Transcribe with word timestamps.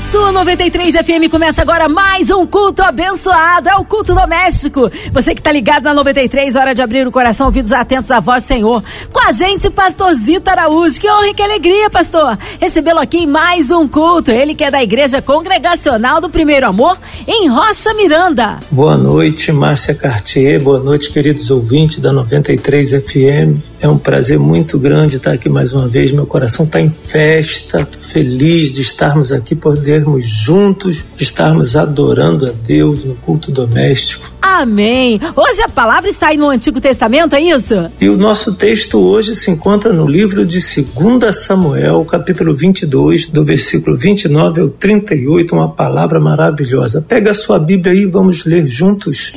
Sua 0.00 0.30
93 0.30 0.94
FM 0.94 1.30
começa 1.30 1.60
agora 1.60 1.88
mais 1.88 2.30
um 2.30 2.46
culto 2.46 2.82
abençoado, 2.82 3.68
é 3.68 3.74
o 3.76 3.84
culto 3.84 4.14
doméstico. 4.14 4.90
Você 5.12 5.34
que 5.34 5.42
tá 5.42 5.50
ligado 5.50 5.84
na 5.84 5.92
93, 5.92 6.54
hora 6.54 6.74
de 6.74 6.80
abrir 6.80 7.06
o 7.06 7.10
coração, 7.10 7.46
ouvidos 7.46 7.72
atentos 7.72 8.10
à 8.10 8.20
voz 8.20 8.44
do 8.44 8.46
Senhor. 8.46 8.82
Com 9.12 9.28
a 9.28 9.32
gente, 9.32 9.68
pastor 9.68 10.14
Zito 10.14 10.48
Araújo. 10.48 11.00
Que 11.00 11.10
honra 11.10 11.28
e 11.28 11.34
que 11.34 11.42
alegria, 11.42 11.90
pastor. 11.90 12.38
Recebê-lo 12.60 13.00
aqui 13.00 13.18
em 13.18 13.26
mais 13.26 13.70
um 13.70 13.88
culto. 13.88 14.30
Ele 14.30 14.54
que 14.54 14.64
é 14.64 14.70
da 14.70 14.82
Igreja 14.82 15.20
Congregacional 15.20 16.20
do 16.20 16.30
Primeiro 16.30 16.68
Amor, 16.68 16.96
em 17.26 17.48
Rocha 17.48 17.92
Miranda. 17.94 18.60
Boa 18.70 18.96
noite, 18.96 19.50
Márcia 19.50 19.94
Cartier. 19.94 20.62
Boa 20.62 20.78
noite, 20.78 21.10
queridos 21.10 21.50
ouvintes 21.50 21.98
da 21.98 22.12
93 22.12 22.90
FM. 22.90 23.60
É 23.80 23.88
um 23.88 23.98
prazer 23.98 24.38
muito 24.38 24.78
grande 24.78 25.16
estar 25.16 25.32
aqui 25.32 25.48
mais 25.48 25.72
uma 25.72 25.86
vez. 25.86 26.10
Meu 26.10 26.26
coração 26.26 26.66
está 26.66 26.80
em 26.80 26.90
festa, 26.90 27.86
feliz 28.00 28.72
de 28.72 28.80
estarmos 28.80 29.30
aqui, 29.30 29.54
podermos 29.88 30.28
juntos 30.28 31.02
estarmos 31.18 31.74
adorando 31.74 32.46
a 32.46 32.52
Deus 32.52 33.06
no 33.06 33.14
culto 33.14 33.50
doméstico. 33.50 34.30
Amém. 34.42 35.18
Hoje 35.34 35.62
a 35.62 35.68
palavra 35.68 36.10
está 36.10 36.28
aí 36.28 36.36
no 36.36 36.50
Antigo 36.50 36.78
Testamento, 36.78 37.34
é 37.34 37.40
isso? 37.40 37.90
E 37.98 38.06
o 38.10 38.16
nosso 38.18 38.54
texto 38.54 38.98
hoje 39.00 39.34
se 39.34 39.50
encontra 39.50 39.90
no 39.90 40.06
livro 40.06 40.44
de 40.44 40.58
2 40.58 41.34
Samuel, 41.34 42.04
capítulo 42.04 42.54
22, 42.54 43.28
do 43.28 43.42
versículo 43.42 43.96
29 43.96 44.60
ao 44.60 44.68
38, 44.68 45.54
uma 45.54 45.70
palavra 45.70 46.20
maravilhosa. 46.20 47.00
Pega 47.00 47.30
a 47.30 47.34
sua 47.34 47.58
Bíblia 47.58 47.94
aí 47.94 48.00
e 48.00 48.06
vamos 48.06 48.44
ler 48.44 48.66
juntos. 48.66 49.32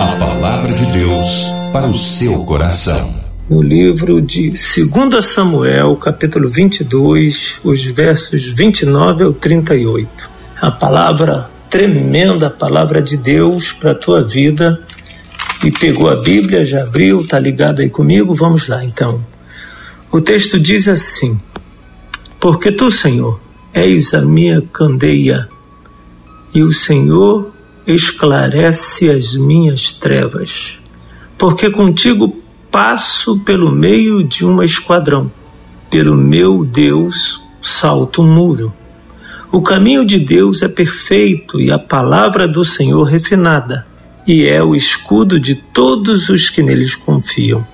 A 0.00 0.06
palavra 0.18 0.72
de 0.72 0.98
Deus 0.98 1.52
para 1.72 1.88
o 1.88 1.94
seu 1.94 2.38
coração 2.44 3.23
no 3.48 3.60
livro 3.60 4.22
de 4.22 4.50
2 4.50 5.24
Samuel, 5.24 5.96
capítulo 5.96 6.48
22, 6.48 7.60
os 7.62 7.84
versos 7.84 8.44
29 8.44 9.24
ao 9.24 9.32
38. 9.34 10.30
A 10.60 10.70
palavra 10.70 11.50
tremenda, 11.68 12.46
a 12.46 12.50
palavra 12.50 13.02
de 13.02 13.18
Deus 13.18 13.70
para 13.72 13.90
a 13.90 13.94
tua 13.94 14.24
vida. 14.24 14.80
E 15.62 15.70
pegou 15.70 16.08
a 16.08 16.16
Bíblia, 16.16 16.64
já 16.64 16.82
abriu, 16.82 17.26
tá 17.26 17.38
ligado 17.38 17.80
aí 17.80 17.90
comigo? 17.90 18.34
Vamos 18.34 18.66
lá 18.66 18.82
então. 18.82 19.24
O 20.10 20.20
texto 20.20 20.58
diz 20.58 20.88
assim: 20.88 21.36
Porque 22.40 22.72
tu, 22.72 22.90
Senhor, 22.90 23.40
és 23.72 24.14
a 24.14 24.22
minha 24.22 24.62
candeia, 24.72 25.48
e 26.54 26.62
o 26.62 26.72
Senhor 26.72 27.52
esclarece 27.86 29.10
as 29.10 29.36
minhas 29.36 29.92
trevas. 29.92 30.78
Porque 31.36 31.70
contigo 31.70 32.43
passo 32.74 33.38
pelo 33.38 33.70
meio 33.70 34.24
de 34.24 34.44
um 34.44 34.60
esquadrão. 34.60 35.30
Pelo 35.88 36.16
meu 36.16 36.64
Deus 36.64 37.40
salto 37.62 38.20
o 38.20 38.26
muro. 38.26 38.74
O 39.52 39.62
caminho 39.62 40.04
de 40.04 40.18
Deus 40.18 40.60
é 40.60 40.66
perfeito 40.66 41.60
e 41.60 41.70
a 41.70 41.78
palavra 41.78 42.48
do 42.48 42.64
Senhor 42.64 43.04
refinada, 43.04 43.86
e 44.26 44.44
é 44.48 44.60
o 44.60 44.74
escudo 44.74 45.38
de 45.38 45.54
todos 45.54 46.28
os 46.28 46.50
que 46.50 46.64
neles 46.64 46.96
confiam. 46.96 47.64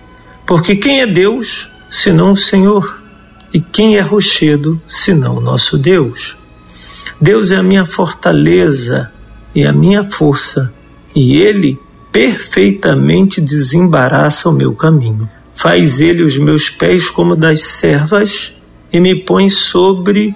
Porque 0.47 0.77
quem 0.77 1.01
é 1.01 1.07
Deus 1.07 1.67
senão 1.89 2.33
o 2.33 2.37
Senhor? 2.37 3.01
E 3.55 3.59
quem 3.59 3.97
é 3.97 4.03
rochedo 4.03 4.79
senão 4.87 5.39
o 5.39 5.41
nosso 5.41 5.79
Deus? 5.79 6.37
Deus 7.19 7.53
é 7.53 7.57
a 7.57 7.63
minha 7.63 7.87
fortaleza 7.87 9.11
e 9.55 9.65
a 9.65 9.73
minha 9.73 10.05
força, 10.11 10.71
e 11.17 11.39
Ele 11.39 11.81
perfeitamente 12.13 13.41
desembaraça 13.41 14.49
o 14.49 14.53
meu 14.53 14.75
caminho. 14.75 15.29
Faz 15.55 16.01
ele 16.01 16.23
os 16.23 16.37
meus 16.39 16.69
pés 16.69 17.11
como 17.11 17.37
das 17.37 17.63
servas 17.63 18.53
e 18.93 19.01
me 19.01 19.15
põe 19.15 19.49
sobre 19.49 20.35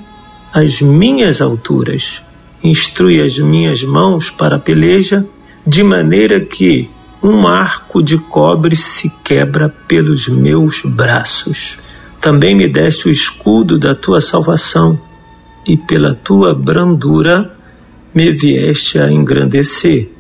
as 0.52 0.80
minhas 0.80 1.40
alturas. 1.40 2.22
Instrui 2.62 3.20
as 3.20 3.38
minhas 3.38 3.82
mãos 3.82 4.30
para 4.30 4.56
a 4.56 4.58
peleja, 4.58 5.26
de 5.66 5.82
maneira 5.82 6.40
que 6.40 6.88
um 7.22 7.46
arco 7.46 8.02
de 8.02 8.18
cobre 8.18 8.76
se 8.76 9.10
quebra 9.22 9.68
pelos 9.88 10.28
meus 10.28 10.82
braços. 10.82 11.78
Também 12.20 12.54
me 12.54 12.68
deste 12.68 13.08
o 13.08 13.10
escudo 13.10 13.78
da 13.78 13.94
tua 13.94 14.20
salvação, 14.20 14.98
e 15.66 15.76
pela 15.76 16.14
tua 16.14 16.54
brandura 16.54 17.56
me 18.14 18.30
vieste 18.30 18.98
a 18.98 19.10
engrandecer 19.10 20.13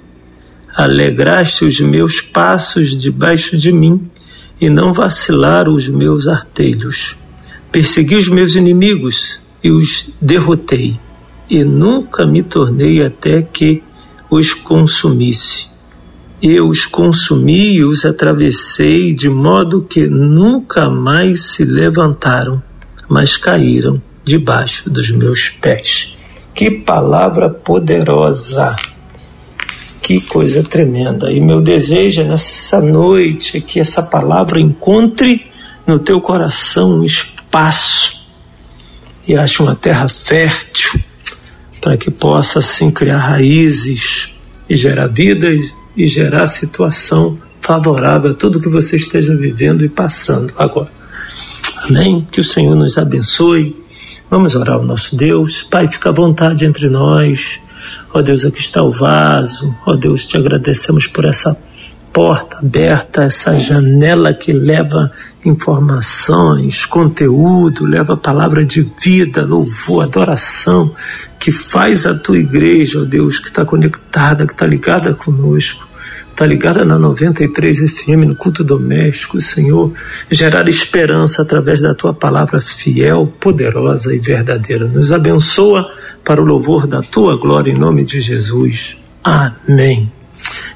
alegraste 0.74 1.64
os 1.64 1.80
meus 1.80 2.20
passos 2.20 3.00
debaixo 3.00 3.56
de 3.56 3.70
mim, 3.70 4.10
e 4.60 4.68
não 4.68 4.92
vacilaram 4.92 5.74
os 5.74 5.88
meus 5.88 6.26
artelhos. 6.26 7.16
Persegui 7.70 8.16
os 8.16 8.28
meus 8.28 8.54
inimigos 8.54 9.40
e 9.62 9.70
os 9.70 10.10
derrotei, 10.20 10.98
e 11.48 11.64
nunca 11.64 12.26
me 12.26 12.42
tornei 12.42 13.04
até 13.04 13.42
que 13.42 13.82
os 14.30 14.54
consumisse. 14.54 15.68
Eu 16.42 16.68
os 16.68 16.86
consumi 16.86 17.76
e 17.76 17.84
os 17.84 18.04
atravessei 18.04 19.14
de 19.14 19.28
modo 19.28 19.82
que 19.82 20.06
nunca 20.06 20.90
mais 20.90 21.44
se 21.52 21.64
levantaram, 21.64 22.62
mas 23.08 23.36
caíram 23.36 24.02
debaixo 24.24 24.90
dos 24.90 25.10
meus 25.10 25.48
pés. 25.48 26.14
Que 26.54 26.70
palavra 26.70 27.48
poderosa! 27.48 28.93
Que 30.04 30.20
coisa 30.20 30.62
tremenda. 30.62 31.32
E 31.32 31.40
meu 31.40 31.62
desejo 31.62 32.20
é 32.20 32.24
nessa 32.24 32.78
noite 32.78 33.58
que 33.62 33.80
essa 33.80 34.02
palavra 34.02 34.60
encontre 34.60 35.46
no 35.86 35.98
teu 35.98 36.20
coração 36.20 36.98
um 36.98 37.04
espaço 37.04 38.26
e 39.26 39.34
ache 39.34 39.62
uma 39.62 39.74
terra 39.74 40.06
fértil 40.06 41.00
para 41.80 41.96
que 41.96 42.10
possa 42.10 42.58
assim 42.58 42.90
criar 42.90 43.16
raízes 43.16 44.30
e 44.68 44.74
gerar 44.74 45.06
vidas 45.06 45.74
e 45.96 46.06
gerar 46.06 46.48
situação 46.48 47.38
favorável 47.62 48.32
a 48.32 48.34
tudo 48.34 48.60
que 48.60 48.68
você 48.68 48.96
esteja 48.96 49.34
vivendo 49.34 49.86
e 49.86 49.88
passando 49.88 50.52
agora. 50.58 50.92
Amém? 51.88 52.28
Que 52.30 52.42
o 52.42 52.44
Senhor 52.44 52.76
nos 52.76 52.98
abençoe. 52.98 53.74
Vamos 54.28 54.54
orar 54.54 54.76
ao 54.76 54.84
nosso 54.84 55.16
Deus. 55.16 55.62
Pai, 55.62 55.88
fica 55.88 56.10
à 56.10 56.12
vontade 56.12 56.66
entre 56.66 56.90
nós. 56.90 57.58
Ó 58.12 58.22
Deus, 58.22 58.44
aqui 58.44 58.60
está 58.60 58.82
o 58.82 58.90
vaso. 58.90 59.74
Ó 59.86 59.96
Deus, 59.96 60.24
te 60.26 60.36
agradecemos 60.36 61.06
por 61.06 61.24
essa 61.24 61.56
porta 62.12 62.58
aberta, 62.58 63.24
essa 63.24 63.58
janela 63.58 64.32
que 64.32 64.52
leva 64.52 65.10
informações, 65.44 66.86
conteúdo, 66.86 67.84
leva 67.84 68.16
palavra 68.16 68.64
de 68.64 68.88
vida, 69.02 69.44
louvor, 69.44 70.04
adoração, 70.04 70.94
que 71.40 71.50
faz 71.50 72.06
a 72.06 72.14
tua 72.14 72.38
igreja, 72.38 73.00
ó 73.00 73.04
Deus, 73.04 73.40
que 73.40 73.48
está 73.48 73.64
conectada, 73.64 74.46
que 74.46 74.52
está 74.52 74.64
ligada 74.64 75.12
conosco 75.12 75.83
está 76.34 76.44
ligada 76.44 76.84
na 76.84 76.98
93 76.98 77.92
FM, 77.92 78.26
no 78.26 78.34
culto 78.34 78.64
doméstico, 78.64 79.40
Senhor, 79.40 79.92
gerar 80.28 80.68
esperança 80.68 81.40
através 81.42 81.80
da 81.80 81.94
tua 81.94 82.12
palavra 82.12 82.60
fiel, 82.60 83.32
poderosa 83.38 84.12
e 84.12 84.18
verdadeira. 84.18 84.88
Nos 84.88 85.12
abençoa 85.12 85.88
para 86.24 86.42
o 86.42 86.44
louvor 86.44 86.88
da 86.88 87.02
tua 87.02 87.36
glória 87.36 87.70
em 87.70 87.78
nome 87.78 88.04
de 88.04 88.20
Jesus. 88.20 88.96
Amém. 89.22 90.10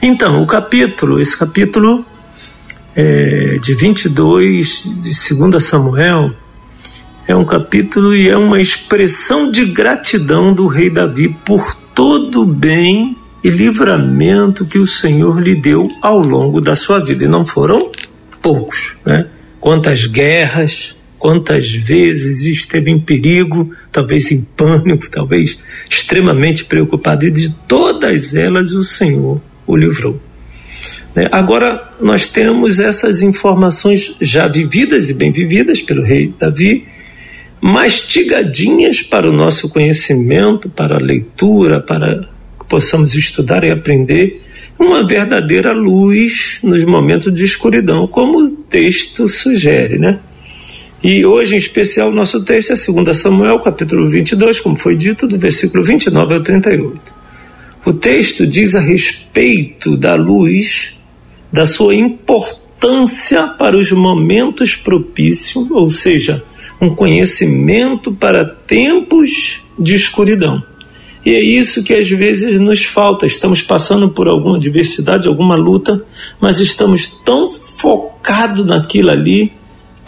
Então, 0.01 0.41
o 0.41 0.47
capítulo, 0.47 1.21
esse 1.21 1.37
capítulo 1.37 2.05
é, 2.95 3.59
de 3.61 3.75
22 3.75 4.85
de 4.85 5.35
2 5.35 5.65
Samuel, 5.65 6.33
é 7.27 7.35
um 7.35 7.45
capítulo 7.45 8.15
e 8.15 8.29
é 8.29 8.37
uma 8.37 8.61
expressão 8.61 9.51
de 9.51 9.65
gratidão 9.65 10.53
do 10.53 10.69
rei 10.69 10.89
Davi 10.89 11.37
por 11.45 11.75
todo 11.93 12.43
o 12.43 12.47
bem 12.47 13.18
e 13.49 13.51
livramento 13.51 14.67
que 14.67 14.79
o 14.79 14.87
Senhor 14.87 15.41
lhe 15.41 15.55
deu 15.55 15.89
ao 16.03 16.19
longo 16.19 16.61
da 16.61 16.77
sua 16.77 17.03
vida. 17.03 17.25
E 17.25 17.29
não 17.29 17.47
foram 17.47 17.91
poucos, 18.43 18.99
né? 19.07 19.27
Quantas 19.59 20.05
guerras, 20.05 20.95
quantas 21.19 21.73
vezes 21.73 22.47
esteve 22.47 22.91
em 22.91 23.01
perigo, 23.01 23.75
talvez 23.91 24.31
em 24.31 24.43
pânico, 24.43 25.09
talvez 25.11 25.59
extremamente 25.89 26.67
preocupado, 26.67 27.25
e 27.25 27.31
de 27.31 27.49
todas 27.67 28.35
elas 28.37 28.73
o 28.73 28.85
Senhor 28.85 29.41
o 29.67 29.75
livrou. 29.75 30.21
Né? 31.15 31.27
Agora, 31.33 31.91
nós 31.99 32.29
temos 32.29 32.79
essas 32.79 33.23
informações 33.23 34.15
já 34.21 34.47
vividas 34.47 35.09
e 35.09 35.15
bem 35.15 35.33
vividas 35.33 35.81
pelo 35.81 36.03
rei 36.03 36.35
Davi, 36.39 36.87
mastigadinhas 37.63 39.03
para 39.03 39.29
o 39.29 39.33
nosso 39.33 39.71
conhecimento, 39.71 40.69
para 40.69 40.97
a 40.97 41.01
leitura, 41.01 41.81
para 41.81 42.29
possamos 42.69 43.15
estudar 43.15 43.65
e 43.65 43.71
aprender 43.71 44.43
uma 44.79 45.07
verdadeira 45.07 45.73
luz 45.73 46.61
nos 46.63 46.85
momentos 46.85 47.33
de 47.35 47.45
escuridão, 47.45 48.07
como 48.07 48.39
o 48.39 48.51
texto 48.51 49.27
sugere, 49.27 49.99
né? 49.99 50.21
E 51.03 51.25
hoje, 51.25 51.55
em 51.55 51.59
especial, 51.59 52.11
o 52.11 52.15
nosso 52.15 52.45
texto 52.45 52.73
é 52.73 52.93
2 53.03 53.17
Samuel, 53.17 53.59
capítulo 53.61 54.09
22, 54.09 54.61
como 54.61 54.77
foi 54.77 54.97
dito, 54.97 55.27
do 55.27 55.39
versículo 55.39 55.83
29 55.85 56.35
ao 56.35 56.41
38. 56.41 57.01
O 57.85 57.93
texto 57.93 58.47
diz 58.47 58.75
a 58.75 58.81
respeito 58.81 59.97
da 59.97 60.17
luz, 60.17 60.97
da 61.53 61.65
sua 61.67 61.95
importância 61.95 63.47
para 63.47 63.79
os 63.79 63.93
momentos 63.93 64.77
propícios, 64.77 65.71
ou 65.71 65.89
seja, 65.89 66.45
um 66.81 66.95
conhecimento 66.95 68.13
para 68.13 68.45
tempos 68.45 69.63
de 69.79 69.95
escuridão. 69.95 70.63
E 71.25 71.31
é 71.31 71.41
isso 71.43 71.83
que 71.83 71.95
às 71.95 72.09
vezes 72.09 72.59
nos 72.59 72.85
falta. 72.85 73.27
Estamos 73.27 73.63
passando 73.63 74.09
por 74.09 74.29
alguma 74.29 74.57
adversidade, 74.57 75.29
alguma 75.29 75.57
luta, 75.57 76.03
mas 76.41 76.61
estamos 76.61 77.07
tão 77.07 77.51
focados 77.51 78.65
naquilo 78.65 79.11
ali 79.11 79.53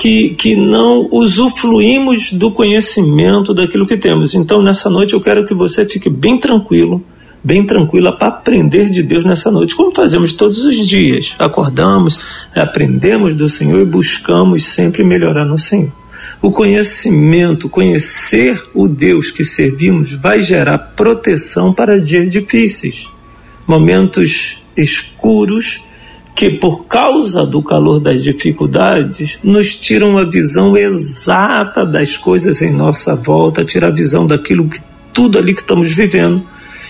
que, 0.00 0.30
que 0.30 0.56
não 0.56 1.08
usufruímos 1.12 2.32
do 2.32 2.50
conhecimento 2.52 3.52
daquilo 3.52 3.86
que 3.86 3.98
temos. 3.98 4.34
Então, 4.34 4.62
nessa 4.62 4.88
noite, 4.88 5.12
eu 5.12 5.20
quero 5.20 5.44
que 5.44 5.52
você 5.52 5.84
fique 5.84 6.08
bem 6.08 6.38
tranquilo, 6.40 7.04
bem 7.44 7.66
tranquila 7.66 8.16
para 8.16 8.28
aprender 8.28 8.90
de 8.90 9.02
Deus 9.02 9.26
nessa 9.26 9.50
noite, 9.50 9.76
como 9.76 9.94
fazemos 9.94 10.32
todos 10.32 10.64
os 10.64 10.88
dias. 10.88 11.34
Acordamos, 11.38 12.18
aprendemos 12.56 13.34
do 13.34 13.48
Senhor 13.48 13.82
e 13.82 13.84
buscamos 13.84 14.62
sempre 14.64 15.04
melhorar 15.04 15.44
no 15.44 15.58
Senhor. 15.58 15.99
O 16.42 16.50
conhecimento, 16.50 17.68
conhecer 17.68 18.62
o 18.74 18.88
Deus 18.88 19.30
que 19.30 19.44
servimos, 19.44 20.12
vai 20.12 20.40
gerar 20.42 20.78
proteção 20.96 21.72
para 21.72 22.00
dias 22.00 22.30
difíceis, 22.30 23.08
momentos 23.66 24.62
escuros 24.76 25.82
que, 26.34 26.50
por 26.50 26.86
causa 26.86 27.44
do 27.44 27.62
calor 27.62 28.00
das 28.00 28.22
dificuldades, 28.22 29.38
nos 29.42 29.74
tiram 29.74 30.16
a 30.16 30.24
visão 30.24 30.76
exata 30.76 31.84
das 31.84 32.16
coisas 32.16 32.62
em 32.62 32.72
nossa 32.72 33.14
volta, 33.14 33.64
tira 33.64 33.88
a 33.88 33.90
visão 33.90 34.26
daquilo 34.26 34.68
que 34.68 34.80
tudo 35.12 35.38
ali 35.38 35.52
que 35.52 35.60
estamos 35.60 35.92
vivendo 35.92 36.42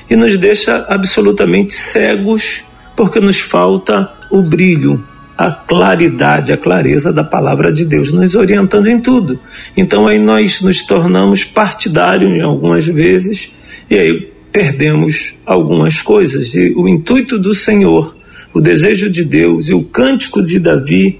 e 0.08 0.16
nos 0.16 0.36
deixa 0.36 0.86
absolutamente 0.88 1.72
cegos 1.72 2.64
porque 2.96 3.18
nos 3.18 3.40
falta 3.40 4.12
o 4.30 4.42
brilho, 4.42 5.04
a 5.40 5.50
claridade, 5.50 6.52
a 6.52 6.56
clareza 6.58 7.10
da 7.10 7.24
palavra 7.24 7.72
de 7.72 7.86
Deus, 7.86 8.12
nos 8.12 8.34
orientando 8.34 8.88
em 8.88 9.00
tudo. 9.00 9.40
Então 9.74 10.06
aí 10.06 10.18
nós 10.18 10.60
nos 10.60 10.82
tornamos 10.82 11.44
partidários 11.44 12.30
em 12.30 12.42
algumas 12.42 12.86
vezes 12.86 13.50
e 13.90 13.94
aí 13.94 14.28
perdemos 14.52 15.34
algumas 15.46 16.02
coisas. 16.02 16.54
E 16.54 16.74
o 16.76 16.86
intuito 16.86 17.38
do 17.38 17.54
Senhor, 17.54 18.14
o 18.52 18.60
desejo 18.60 19.08
de 19.08 19.24
Deus 19.24 19.70
e 19.70 19.72
o 19.72 19.82
cântico 19.82 20.42
de 20.42 20.58
Davi 20.58 21.18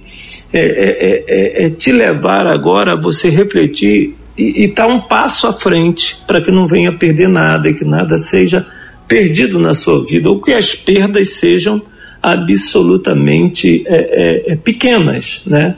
é, 0.52 0.60
é, 0.60 1.24
é, 1.26 1.64
é 1.64 1.70
te 1.70 1.90
levar 1.90 2.46
agora 2.46 2.92
a 2.92 3.00
você 3.00 3.30
refletir 3.30 4.14
e 4.36 4.66
estar 4.66 4.86
tá 4.86 4.92
um 4.92 5.00
passo 5.00 5.46
à 5.46 5.52
frente 5.54 6.18
para 6.26 6.42
que 6.42 6.50
não 6.50 6.66
venha 6.66 6.92
perder 6.92 7.28
nada 7.30 7.70
e 7.70 7.74
que 7.74 7.86
nada 7.86 8.18
seja 8.18 8.66
perdido 9.08 9.58
na 9.58 9.72
sua 9.72 10.04
vida 10.04 10.28
ou 10.28 10.38
que 10.42 10.52
as 10.52 10.74
perdas 10.74 11.30
sejam 11.30 11.80
absolutamente 12.22 13.84
é, 13.86 13.94
é, 13.96 14.52
é, 14.52 14.56
pequenas, 14.56 15.42
né? 15.46 15.76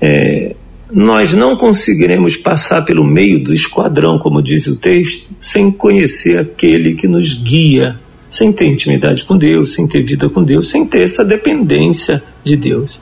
É, 0.00 0.54
nós 0.92 1.34
não 1.34 1.56
conseguiremos 1.56 2.36
passar 2.36 2.82
pelo 2.82 3.04
meio 3.04 3.42
do 3.42 3.52
esquadrão, 3.52 4.18
como 4.18 4.42
diz 4.42 4.66
o 4.66 4.76
texto, 4.76 5.30
sem 5.40 5.70
conhecer 5.70 6.38
aquele 6.38 6.94
que 6.94 7.08
nos 7.08 7.34
guia, 7.34 7.98
sem 8.28 8.52
ter 8.52 8.66
intimidade 8.66 9.24
com 9.24 9.36
Deus, 9.36 9.72
sem 9.72 9.86
ter 9.86 10.04
vida 10.04 10.28
com 10.28 10.42
Deus, 10.42 10.70
sem 10.70 10.84
ter 10.84 11.02
essa 11.02 11.24
dependência 11.24 12.22
de 12.42 12.56
Deus. 12.56 13.00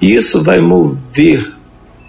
E 0.00 0.14
isso 0.14 0.42
vai 0.42 0.60
mover, 0.60 1.52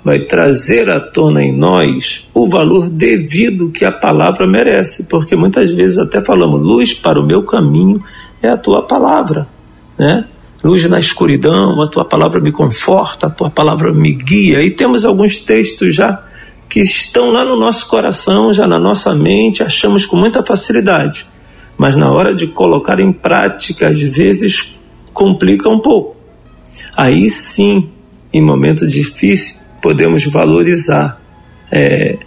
vai 0.04 0.22
trazer 0.22 0.90
à 0.90 1.00
tona 1.00 1.44
em 1.44 1.52
nós 1.52 2.28
o 2.34 2.48
valor 2.48 2.90
devido 2.90 3.70
que 3.70 3.84
a 3.84 3.92
palavra 3.92 4.48
merece, 4.48 5.04
porque 5.04 5.36
muitas 5.36 5.72
vezes 5.72 5.98
até 5.98 6.24
falamos: 6.24 6.62
luz 6.62 6.94
para 6.94 7.20
o 7.20 7.26
meu 7.26 7.44
caminho 7.44 8.02
é 8.42 8.50
a 8.50 8.58
tua 8.58 8.88
palavra 8.88 9.48
né? 10.02 10.26
Luz 10.64 10.88
na 10.90 11.00
escuridão, 11.00 11.80
a 11.80 11.88
tua 11.88 12.04
palavra 12.04 12.40
me 12.40 12.52
conforta, 12.52 13.28
a 13.28 13.30
tua 13.30 13.52
palavra 13.52 13.94
me 13.94 14.14
guia. 14.14 14.64
E 14.64 14.72
temos 14.72 15.06
alguns 15.06 15.40
textos 15.40 15.94
já 15.94 16.24
que 16.68 16.80
estão 16.80 17.30
lá 17.30 17.46
no 17.46 17.56
nosso 17.56 17.88
coração, 17.88 18.52
já 18.52 18.66
na 18.66 18.80
nossa 18.80 19.14
mente, 19.14 19.62
achamos 19.62 20.08
com 20.08 20.16
muita 20.16 20.44
facilidade. 20.44 21.28
Mas 21.78 21.96
na 21.96 22.12
hora 22.12 22.34
de 22.34 22.48
colocar 22.48 23.00
em 23.00 23.12
prática, 23.12 23.90
às 23.90 24.02
vezes 24.02 24.76
complica 25.14 25.70
um 25.70 25.80
pouco. 25.80 26.18
Aí 26.98 27.30
sim, 27.30 27.90
em 28.34 28.42
momento 28.42 28.88
difícil, 28.88 29.58
podemos 29.82 30.26
valorizar 30.26 31.22
é, 31.72 32.18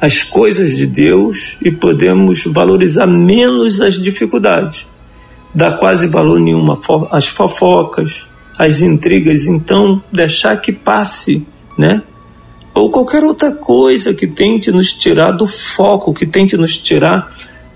as 0.00 0.24
coisas 0.24 0.76
de 0.76 0.86
Deus 0.86 1.58
e 1.62 1.70
podemos 1.70 2.44
valorizar 2.44 3.06
menos 3.06 3.82
as 3.82 4.00
dificuldades 4.00 4.86
dá 5.58 5.72
quase 5.72 6.06
valor 6.06 6.38
nenhum 6.38 6.64
às 7.10 7.26
fofocas, 7.26 8.28
às 8.56 8.80
intrigas, 8.80 9.48
então 9.48 10.00
deixar 10.12 10.56
que 10.58 10.72
passe, 10.72 11.44
né? 11.76 12.00
Ou 12.72 12.88
qualquer 12.90 13.24
outra 13.24 13.50
coisa 13.50 14.14
que 14.14 14.28
tente 14.28 14.70
nos 14.70 14.94
tirar 14.94 15.32
do 15.32 15.48
foco, 15.48 16.14
que 16.14 16.24
tente 16.24 16.56
nos 16.56 16.78
tirar 16.78 17.28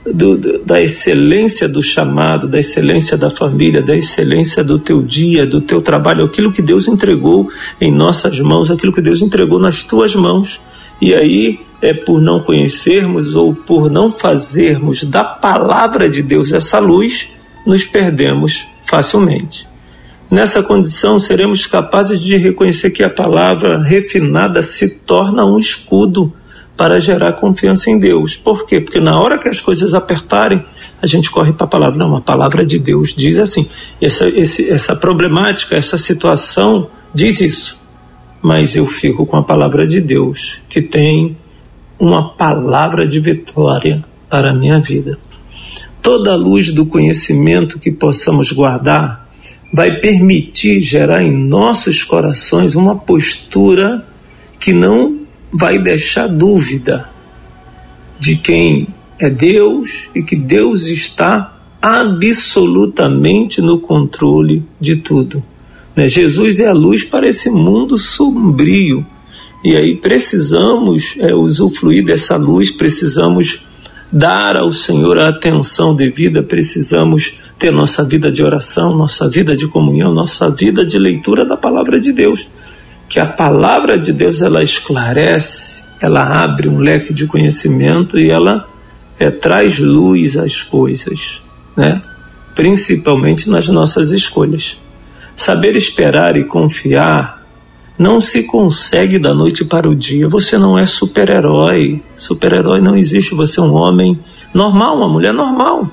do, 0.06 0.38
da 0.64 0.81
excelência 0.81 1.69
do 1.69 1.82
chamado, 1.82 2.46
da 2.46 2.61
excelência 2.61 3.19
da 3.19 3.29
família, 3.29 3.82
da 3.82 3.96
excelência 3.96 4.62
do 4.62 4.79
teu 4.79 5.02
dia, 5.02 5.44
do 5.44 5.61
teu 5.61 5.82
trabalho, 5.82 6.25
aquilo 6.25 6.52
que 6.52 6.62
Deus 6.62 6.87
entregou 6.87 7.49
em 7.81 7.93
nossas 7.93 8.38
mãos, 8.38 8.70
aquilo 8.70 8.93
que 8.93 9.02
Deus 9.02 9.23
entregou 9.23 9.58
nas 9.58 9.82
tuas 9.82 10.14
mãos. 10.14 10.61
E 11.00 11.12
aí 11.12 11.58
é 11.81 11.93
por 11.93 12.23
não 12.23 12.38
conhecermos 12.38 13.34
ou 13.34 13.52
por 13.52 13.90
não 13.90 14.12
fazermos 14.12 15.02
da 15.02 15.25
palavra 15.25 16.08
de 16.08 16.23
Deus 16.23 16.52
essa 16.52 16.79
luz, 16.79 17.32
nos 17.66 17.84
perdemos 17.84 18.66
facilmente. 18.84 19.66
Nessa 20.30 20.62
condição, 20.62 21.18
seremos 21.18 21.66
capazes 21.66 22.20
de 22.22 22.36
reconhecer 22.36 22.90
que 22.90 23.02
a 23.02 23.10
palavra 23.10 23.82
refinada 23.82 24.62
se 24.62 24.96
torna 25.00 25.44
um 25.44 25.58
escudo 25.58 26.32
para 26.74 26.98
gerar 26.98 27.34
confiança 27.34 27.90
em 27.90 27.98
Deus. 27.98 28.34
Por 28.34 28.64
quê? 28.64 28.80
Porque 28.80 28.98
na 28.98 29.20
hora 29.20 29.38
que 29.38 29.48
as 29.48 29.60
coisas 29.60 29.92
apertarem, 29.92 30.64
a 31.02 31.06
gente 31.06 31.30
corre 31.30 31.52
para 31.52 31.66
a 31.66 31.68
palavra. 31.68 31.98
Não, 31.98 32.16
a 32.16 32.20
palavra 32.20 32.64
de 32.64 32.78
Deus 32.78 33.14
diz 33.14 33.38
assim. 33.38 33.68
Essa, 34.00 34.26
esse, 34.28 34.70
essa 34.70 34.96
problemática, 34.96 35.76
essa 35.76 35.98
situação 35.98 36.88
diz 37.12 37.40
isso. 37.42 37.78
Mas 38.40 38.74
eu 38.74 38.86
fico 38.86 39.26
com 39.26 39.36
a 39.36 39.44
palavra 39.44 39.86
de 39.86 40.00
Deus, 40.00 40.62
que 40.68 40.80
tem 40.80 41.36
uma 41.98 42.34
palavra 42.34 43.06
de 43.06 43.20
vitória 43.20 44.02
para 44.30 44.50
a 44.50 44.54
minha 44.54 44.80
vida 44.80 45.18
toda 46.02 46.32
a 46.32 46.37
luz 46.37 46.72
do 46.72 46.84
conhecimento 46.84 47.78
que 47.78 47.93
possamos 47.93 48.50
guardar 48.50 49.31
vai 49.72 50.00
permitir 50.00 50.81
gerar 50.81 51.22
em 51.22 51.32
nossos 51.32 52.05
corações 52.05 52.74
uma 52.74 52.96
postura 52.96 54.06
que 54.58 54.72
não 54.72 55.20
vai 55.53 55.79
deixar 55.79 56.26
dúvida 56.26 57.08
de 58.19 58.36
quem 58.36 58.88
é 59.19 59.31
Deus 59.31 60.08
e 60.15 60.22
que 60.22 60.36
Deus 60.36 60.88
está 60.88 61.60
absolutamente 61.81 63.60
no 63.60 63.81
controle 63.81 64.65
de 64.81 64.96
tudo. 64.96 65.43
Né? 65.96 66.06
Jesus 66.06 66.60
é 66.60 66.69
a 66.69 66.72
luz 66.72 67.05
para 67.05 67.29
esse 67.29 67.50
mundo 67.50 67.98
sombrio. 67.98 69.06
E 69.65 69.76
aí 69.76 69.96
precisamos 69.96 71.15
é, 71.19 71.34
usufruir 71.34 72.05
dessa 72.05 72.36
luz, 72.36 72.70
precisamos 72.70 73.65
dar 74.12 74.56
ao 74.56 74.70
Senhor 74.70 75.19
a 75.19 75.31
atenção 75.31 75.96
devida, 75.96 76.42
precisamos 76.42 77.32
ter 77.58 77.70
nossa 77.70 78.04
vida 78.04 78.31
de 78.31 78.42
oração, 78.44 78.94
nossa 78.94 79.28
vida 79.28 79.56
de 79.56 79.66
comunhão, 79.66 80.12
nossa 80.12 80.50
vida 80.50 80.84
de 80.84 80.98
leitura 80.98 81.46
da 81.46 81.56
palavra 81.56 81.98
de 81.98 82.12
Deus. 82.12 82.46
Que 83.08 83.19
a 83.19 83.26
palavra 83.26 83.98
de 83.98 84.12
Deus 84.12 84.42
ela 84.42 84.62
esclarece, 84.62 85.84
ela 86.00 86.42
abre 86.44 86.69
um 86.69 86.78
leque 86.78 87.12
de 87.12 87.26
conhecimento 87.26 88.19
e 88.19 88.31
ela 88.31 88.69
é, 89.19 89.31
traz 89.31 89.78
luz 89.78 90.36
às 90.36 90.62
coisas, 90.62 91.42
né? 91.76 92.02
principalmente 92.54 93.48
nas 93.48 93.69
nossas 93.69 94.10
escolhas. 94.10 94.78
Saber 95.34 95.74
esperar 95.74 96.36
e 96.36 96.44
confiar 96.44 97.42
não 98.02 98.20
se 98.20 98.42
consegue 98.42 99.16
da 99.16 99.32
noite 99.32 99.64
para 99.64 99.88
o 99.88 99.94
dia. 99.94 100.28
Você 100.28 100.58
não 100.58 100.76
é 100.76 100.84
super-herói. 100.86 102.02
Super-herói 102.16 102.80
não 102.80 102.96
existe. 102.96 103.32
Você 103.36 103.60
é 103.60 103.62
um 103.62 103.74
homem 103.74 104.18
normal, 104.52 104.96
uma 104.96 105.08
mulher 105.08 105.32
normal. 105.32 105.88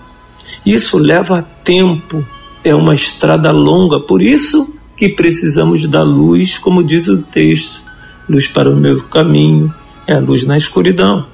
Isso 0.66 0.98
leva 0.98 1.48
tempo. 1.64 2.26
É 2.64 2.74
uma 2.74 2.96
estrada 2.96 3.52
longa. 3.52 4.00
Por 4.00 4.24
isso 4.24 4.74
que 4.98 5.10
precisamos 5.10 5.88
da 5.88 6.02
luz, 6.02 6.58
como 6.58 6.84
diz 6.84 7.08
o 7.08 7.20
texto. 7.20 7.84
Luz 8.28 8.48
para 8.48 8.72
o 8.72 8.76
meu 8.76 9.04
caminho 9.04 9.72
é 10.08 10.16
a 10.16 10.20
luz 10.20 10.46
na 10.46 10.58
escuridão. 10.58 11.28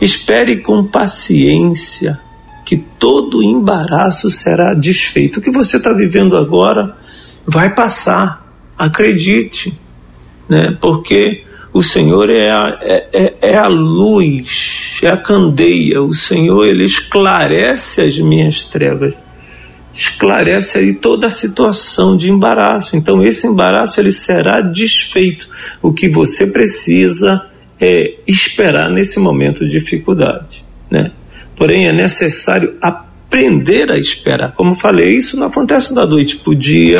Espere 0.00 0.62
com 0.62 0.82
paciência 0.86 2.18
que 2.64 2.78
todo 2.78 3.42
embaraço 3.42 4.30
será 4.30 4.72
desfeito. 4.72 5.40
O 5.40 5.42
que 5.42 5.50
você 5.50 5.76
está 5.76 5.92
vivendo 5.92 6.38
agora 6.38 6.96
vai 7.46 7.74
passar. 7.74 8.44
Acredite 8.78 9.78
né? 10.48 10.76
porque 10.80 11.44
o 11.72 11.82
Senhor 11.82 12.30
é 12.30 12.50
a, 12.50 12.78
é, 12.80 13.08
é, 13.12 13.34
é 13.52 13.56
a 13.56 13.66
luz 13.66 14.86
é 15.02 15.08
a 15.08 15.16
candeia. 15.16 16.02
O 16.02 16.14
Senhor, 16.14 16.66
ele 16.66 16.84
esclarece 16.84 18.00
as 18.00 18.18
minhas 18.18 18.64
trevas. 18.64 19.14
Esclarece 19.92 20.78
aí 20.78 20.94
toda 20.94 21.26
a 21.26 21.30
situação 21.30 22.16
de 22.16 22.30
embaraço. 22.30 22.96
Então, 22.96 23.22
esse 23.22 23.46
embaraço 23.46 24.00
ele 24.00 24.10
será 24.10 24.60
desfeito. 24.60 25.48
O 25.82 25.92
que 25.92 26.08
você 26.08 26.46
precisa 26.46 27.46
é 27.80 28.14
esperar 28.26 28.90
nesse 28.90 29.18
momento 29.18 29.64
de 29.66 29.72
dificuldade, 29.72 30.64
né? 30.90 31.12
Porém, 31.54 31.88
é 31.88 31.92
necessário 31.92 32.74
aprender 32.80 33.90
a 33.90 33.98
esperar. 33.98 34.52
Como 34.52 34.74
falei, 34.74 35.14
isso 35.16 35.38
não 35.38 35.46
acontece 35.46 35.94
da 35.94 36.06
noite 36.06 36.36
para 36.36 36.52
o 36.52 36.54
dia, 36.54 36.98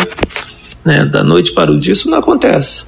né? 0.85 1.05
da 1.05 1.23
noite 1.23 1.53
para 1.53 1.71
o 1.71 1.79
dia, 1.79 1.93
isso 1.93 2.11
não 2.11 2.19
acontece. 2.19 2.85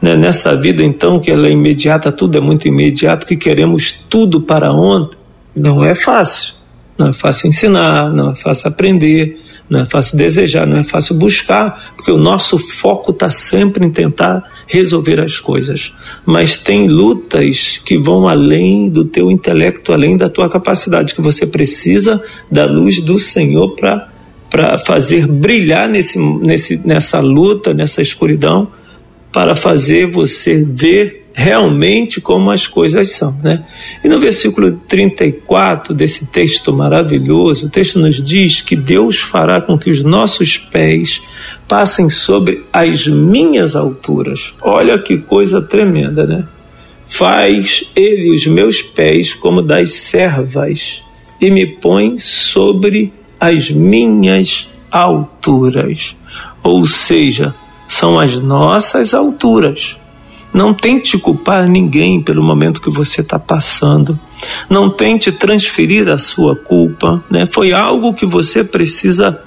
Né? 0.00 0.16
Nessa 0.16 0.54
vida, 0.56 0.82
então, 0.82 1.20
que 1.20 1.30
ela 1.30 1.48
é 1.48 1.50
imediata, 1.50 2.12
tudo 2.12 2.38
é 2.38 2.40
muito 2.40 2.68
imediato, 2.68 3.26
que 3.26 3.36
queremos 3.36 3.92
tudo 3.92 4.40
para 4.40 4.72
ontem, 4.72 5.16
não 5.54 5.84
é 5.84 5.94
fácil. 5.94 6.54
Não 6.98 7.08
é 7.08 7.12
fácil 7.12 7.48
ensinar, 7.48 8.10
não 8.10 8.32
é 8.32 8.34
fácil 8.34 8.68
aprender, 8.68 9.38
não 9.68 9.80
é 9.80 9.86
fácil 9.86 10.16
desejar, 10.16 10.66
não 10.66 10.78
é 10.78 10.84
fácil 10.84 11.14
buscar, 11.14 11.92
porque 11.96 12.10
o 12.10 12.16
nosso 12.16 12.58
foco 12.58 13.10
está 13.10 13.30
sempre 13.30 13.84
em 13.84 13.90
tentar 13.90 14.42
resolver 14.66 15.20
as 15.20 15.38
coisas. 15.38 15.92
Mas 16.24 16.56
tem 16.56 16.88
lutas 16.88 17.80
que 17.84 17.98
vão 17.98 18.26
além 18.26 18.88
do 18.88 19.04
teu 19.04 19.30
intelecto, 19.30 19.92
além 19.92 20.16
da 20.16 20.30
tua 20.30 20.48
capacidade, 20.48 21.14
que 21.14 21.20
você 21.20 21.46
precisa 21.46 22.22
da 22.50 22.64
luz 22.64 23.00
do 23.00 23.18
Senhor 23.18 23.74
para 23.74 24.08
para 24.48 24.78
fazer 24.78 25.26
brilhar 25.26 25.88
nesse, 25.88 26.18
nesse, 26.18 26.80
nessa 26.84 27.18
luta, 27.18 27.74
nessa 27.74 28.00
escuridão, 28.00 28.68
para 29.32 29.54
fazer 29.54 30.10
você 30.10 30.64
ver 30.64 31.26
realmente 31.36 32.18
como 32.18 32.50
as 32.50 32.66
coisas 32.66 33.10
são. 33.10 33.36
Né? 33.42 33.62
E 34.02 34.08
no 34.08 34.18
versículo 34.18 34.72
34 34.88 35.92
desse 35.92 36.26
texto 36.26 36.72
maravilhoso, 36.72 37.66
o 37.66 37.70
texto 37.70 37.98
nos 37.98 38.22
diz 38.22 38.62
que 38.62 38.74
Deus 38.74 39.18
fará 39.18 39.60
com 39.60 39.78
que 39.78 39.90
os 39.90 40.02
nossos 40.02 40.56
pés 40.56 41.20
passem 41.68 42.08
sobre 42.08 42.64
as 42.72 43.06
minhas 43.06 43.76
alturas. 43.76 44.54
Olha 44.62 44.98
que 44.98 45.18
coisa 45.18 45.60
tremenda, 45.60 46.26
né? 46.26 46.44
Faz 47.06 47.90
ele 47.94 48.30
os 48.30 48.46
meus 48.46 48.80
pés 48.80 49.34
como 49.34 49.60
das 49.60 49.92
servas 49.92 51.02
e 51.38 51.50
me 51.50 51.66
põe 51.66 52.16
sobre 52.16 53.12
as 53.38 53.70
minhas 53.70 54.68
alturas. 54.90 56.16
Ou 56.62 56.86
seja, 56.86 57.54
são 57.96 58.20
as 58.20 58.40
nossas 58.40 59.14
alturas 59.14 59.96
não 60.56 60.72
tente 60.72 61.18
culpar 61.18 61.68
ninguém 61.68 62.22
pelo 62.22 62.42
momento 62.42 62.80
que 62.80 62.88
você 62.88 63.20
está 63.20 63.38
passando. 63.38 64.18
Não 64.70 64.88
tente 64.88 65.30
transferir 65.30 66.08
a 66.08 66.16
sua 66.16 66.56
culpa. 66.56 67.22
Né? 67.30 67.44
Foi 67.44 67.74
algo 67.74 68.14
que 68.14 68.24
você 68.24 68.64
precisa 68.64 69.38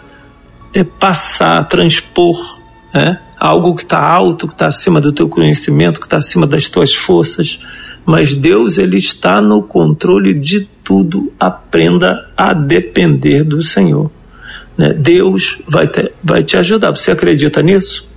é, 0.71 0.83
passar, 0.83 1.67
transpor. 1.67 2.59
Né? 2.93 3.19
Algo 3.39 3.73
que 3.73 3.81
está 3.81 3.99
alto, 3.99 4.45
que 4.45 4.53
está 4.53 4.67
acima 4.67 5.01
do 5.01 5.11
teu 5.11 5.27
conhecimento, 5.27 5.99
que 5.99 6.05
está 6.05 6.17
acima 6.17 6.45
das 6.45 6.69
tuas 6.69 6.93
forças. 6.93 7.59
Mas 8.05 8.35
Deus 8.35 8.77
ele 8.77 8.97
está 8.97 9.41
no 9.41 9.63
controle 9.63 10.35
de 10.35 10.61
tudo. 10.83 11.33
Aprenda 11.39 12.31
a 12.37 12.53
depender 12.53 13.43
do 13.43 13.63
Senhor. 13.63 14.11
Né? 14.77 14.93
Deus 14.93 15.57
vai 15.67 15.87
te, 15.87 16.11
vai 16.23 16.43
te 16.43 16.55
ajudar. 16.55 16.91
Você 16.91 17.09
acredita 17.09 17.63
nisso? 17.63 18.08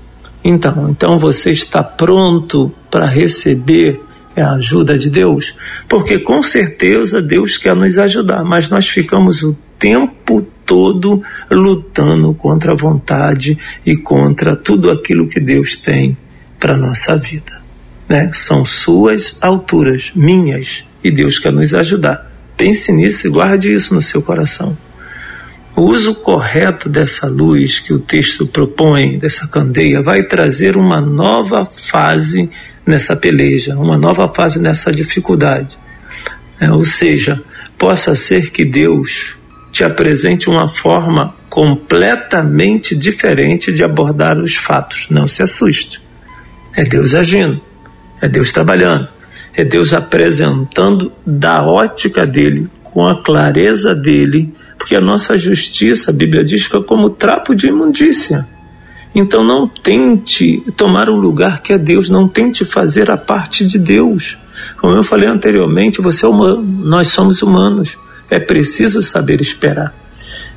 Então, 0.44 0.90
então 0.90 1.18
você 1.18 1.50
está 1.50 1.82
pronto 1.82 2.72
para 2.90 3.06
receber 3.06 4.00
a 4.36 4.54
ajuda 4.54 4.98
de 4.98 5.08
Deus? 5.08 5.54
Porque 5.88 6.18
com 6.18 6.42
certeza 6.42 7.22
Deus 7.22 7.58
quer 7.58 7.76
nos 7.76 7.98
ajudar, 7.98 8.42
mas 8.44 8.68
nós 8.68 8.88
ficamos 8.88 9.42
o 9.42 9.56
tempo 9.78 10.42
todo 10.64 11.22
lutando 11.50 12.34
contra 12.34 12.72
a 12.72 12.76
vontade 12.76 13.58
e 13.84 13.96
contra 13.96 14.56
tudo 14.56 14.90
aquilo 14.90 15.28
que 15.28 15.40
Deus 15.40 15.76
tem 15.76 16.16
para 16.58 16.76
nossa 16.76 17.16
vida. 17.16 17.60
Né? 18.08 18.30
São 18.32 18.64
suas 18.64 19.38
alturas, 19.40 20.12
minhas, 20.14 20.84
e 21.02 21.10
Deus 21.10 21.38
quer 21.38 21.52
nos 21.52 21.74
ajudar. 21.74 22.30
Pense 22.56 22.92
nisso 22.92 23.26
e 23.26 23.30
guarde 23.30 23.72
isso 23.72 23.94
no 23.94 24.02
seu 24.02 24.22
coração. 24.22 24.76
O 25.74 25.82
uso 25.82 26.16
correto 26.16 26.88
dessa 26.88 27.26
luz 27.26 27.80
que 27.80 27.94
o 27.94 27.98
texto 27.98 28.46
propõe, 28.46 29.18
dessa 29.18 29.48
candeia, 29.48 30.02
vai 30.02 30.22
trazer 30.22 30.76
uma 30.76 31.00
nova 31.00 31.66
fase 31.66 32.50
nessa 32.86 33.16
peleja, 33.16 33.76
uma 33.76 33.96
nova 33.96 34.30
fase 34.32 34.60
nessa 34.60 34.90
dificuldade. 34.90 35.78
É, 36.60 36.70
ou 36.70 36.84
seja, 36.84 37.42
possa 37.78 38.14
ser 38.14 38.50
que 38.50 38.64
Deus 38.64 39.38
te 39.72 39.82
apresente 39.82 40.50
uma 40.50 40.68
forma 40.68 41.34
completamente 41.48 42.94
diferente 42.94 43.72
de 43.72 43.82
abordar 43.82 44.38
os 44.38 44.54
fatos. 44.54 45.08
Não 45.10 45.26
se 45.26 45.42
assuste. 45.42 46.02
É 46.76 46.84
Deus 46.84 47.14
agindo, 47.14 47.60
é 48.20 48.28
Deus 48.28 48.52
trabalhando, 48.52 49.08
é 49.54 49.64
Deus 49.64 49.92
apresentando 49.92 51.12
da 51.26 51.62
ótica 51.64 52.26
dele, 52.26 52.68
com 52.92 53.08
a 53.08 53.22
clareza 53.22 53.94
dele, 53.94 54.52
porque 54.78 54.94
a 54.94 55.00
nossa 55.00 55.36
justiça, 55.38 56.10
a 56.10 56.14
Bíblia 56.14 56.44
diz 56.44 56.68
que 56.68 56.76
é 56.76 56.82
como 56.82 57.08
trapo 57.08 57.54
de 57.54 57.66
imundícia. 57.66 58.46
Então 59.14 59.42
não 59.42 59.66
tente 59.66 60.62
tomar 60.76 61.08
o 61.08 61.16
lugar 61.16 61.62
que 61.62 61.72
é 61.72 61.78
Deus, 61.78 62.10
não 62.10 62.28
tente 62.28 62.66
fazer 62.66 63.10
a 63.10 63.16
parte 63.16 63.64
de 63.64 63.78
Deus. 63.78 64.36
Como 64.78 64.94
eu 64.94 65.02
falei 65.02 65.26
anteriormente, 65.26 66.02
você 66.02 66.26
é 66.26 66.28
humano, 66.28 66.62
nós 66.62 67.08
somos 67.08 67.42
humanos. 67.42 67.96
É 68.28 68.38
preciso 68.38 69.00
saber 69.00 69.40
esperar. 69.40 69.94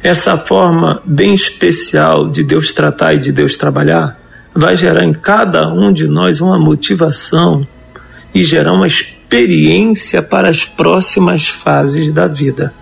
Essa 0.03 0.37
forma 0.37 1.01
bem 1.05 1.33
especial 1.33 2.29
de 2.29 2.43
Deus 2.43 2.73
tratar 2.73 3.13
e 3.13 3.19
de 3.19 3.31
Deus 3.31 3.55
trabalhar 3.55 4.19
vai 4.53 4.75
gerar 4.75 5.03
em 5.03 5.13
cada 5.13 5.67
um 5.73 5.91
de 5.91 6.07
nós 6.07 6.41
uma 6.41 6.59
motivação 6.59 7.65
e 8.33 8.43
gerar 8.43 8.73
uma 8.73 8.87
experiência 9.35 10.23
para 10.23 10.49
as 10.49 10.65
próximas 10.65 11.47
fases 11.47 12.09
da 12.09 12.25
vida. 12.25 12.73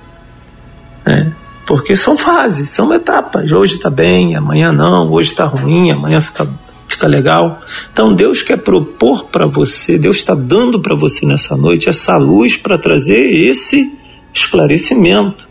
Né? 1.05 1.33
Porque 1.65 1.95
são 1.95 2.15
fases, 2.15 2.69
são 2.69 2.93
etapas. 2.93 3.51
Hoje 3.51 3.75
está 3.75 3.89
bem, 3.89 4.36
amanhã 4.36 4.72
não, 4.72 5.12
hoje 5.12 5.29
está 5.29 5.45
ruim, 5.45 5.91
amanhã 5.91 6.22
fica, 6.22 6.48
fica 6.88 7.07
legal. 7.07 7.60
Então 7.91 8.13
Deus 8.13 8.43
quer 8.43 8.57
propor 8.57 9.25
para 9.25 9.48
você, 9.48 9.98
Deus 9.98 10.17
está 10.17 10.36
dando 10.36 10.79
para 10.79 10.95
você 10.95 11.25
nessa 11.25 11.57
noite 11.57 11.89
essa 11.89 12.17
luz 12.17 12.55
para 12.55 12.77
trazer 12.77 13.33
esse 13.50 13.91
esclarecimento, 14.31 15.50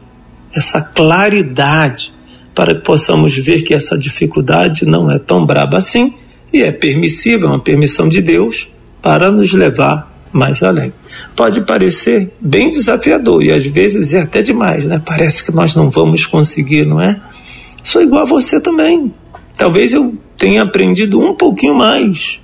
essa 0.54 0.80
claridade, 0.80 2.14
para 2.54 2.74
que 2.74 2.82
possamos 2.82 3.36
ver 3.36 3.62
que 3.62 3.74
essa 3.74 3.98
dificuldade 3.98 4.84
não 4.84 5.10
é 5.10 5.18
tão 5.18 5.44
braba 5.44 5.78
assim 5.78 6.14
e 6.52 6.62
é 6.62 6.70
permissível, 6.70 7.48
é 7.48 7.52
uma 7.52 7.60
permissão 7.60 8.08
de 8.08 8.20
Deus 8.20 8.68
para 9.00 9.32
nos 9.32 9.52
levar 9.52 10.11
mais 10.32 10.62
além. 10.62 10.92
Pode 11.36 11.60
parecer 11.60 12.32
bem 12.40 12.70
desafiador 12.70 13.42
e 13.42 13.52
às 13.52 13.64
vezes 13.66 14.14
é 14.14 14.20
até 14.20 14.42
demais, 14.42 14.84
né? 14.84 15.00
Parece 15.04 15.44
que 15.44 15.52
nós 15.52 15.74
não 15.74 15.90
vamos 15.90 16.24
conseguir, 16.26 16.86
não 16.86 17.00
é? 17.00 17.20
Sou 17.82 18.02
igual 18.02 18.22
a 18.22 18.26
você 18.26 18.60
também. 18.60 19.12
Talvez 19.56 19.92
eu 19.92 20.16
tenha 20.38 20.62
aprendido 20.62 21.20
um 21.20 21.36
pouquinho 21.36 21.74
mais, 21.74 22.40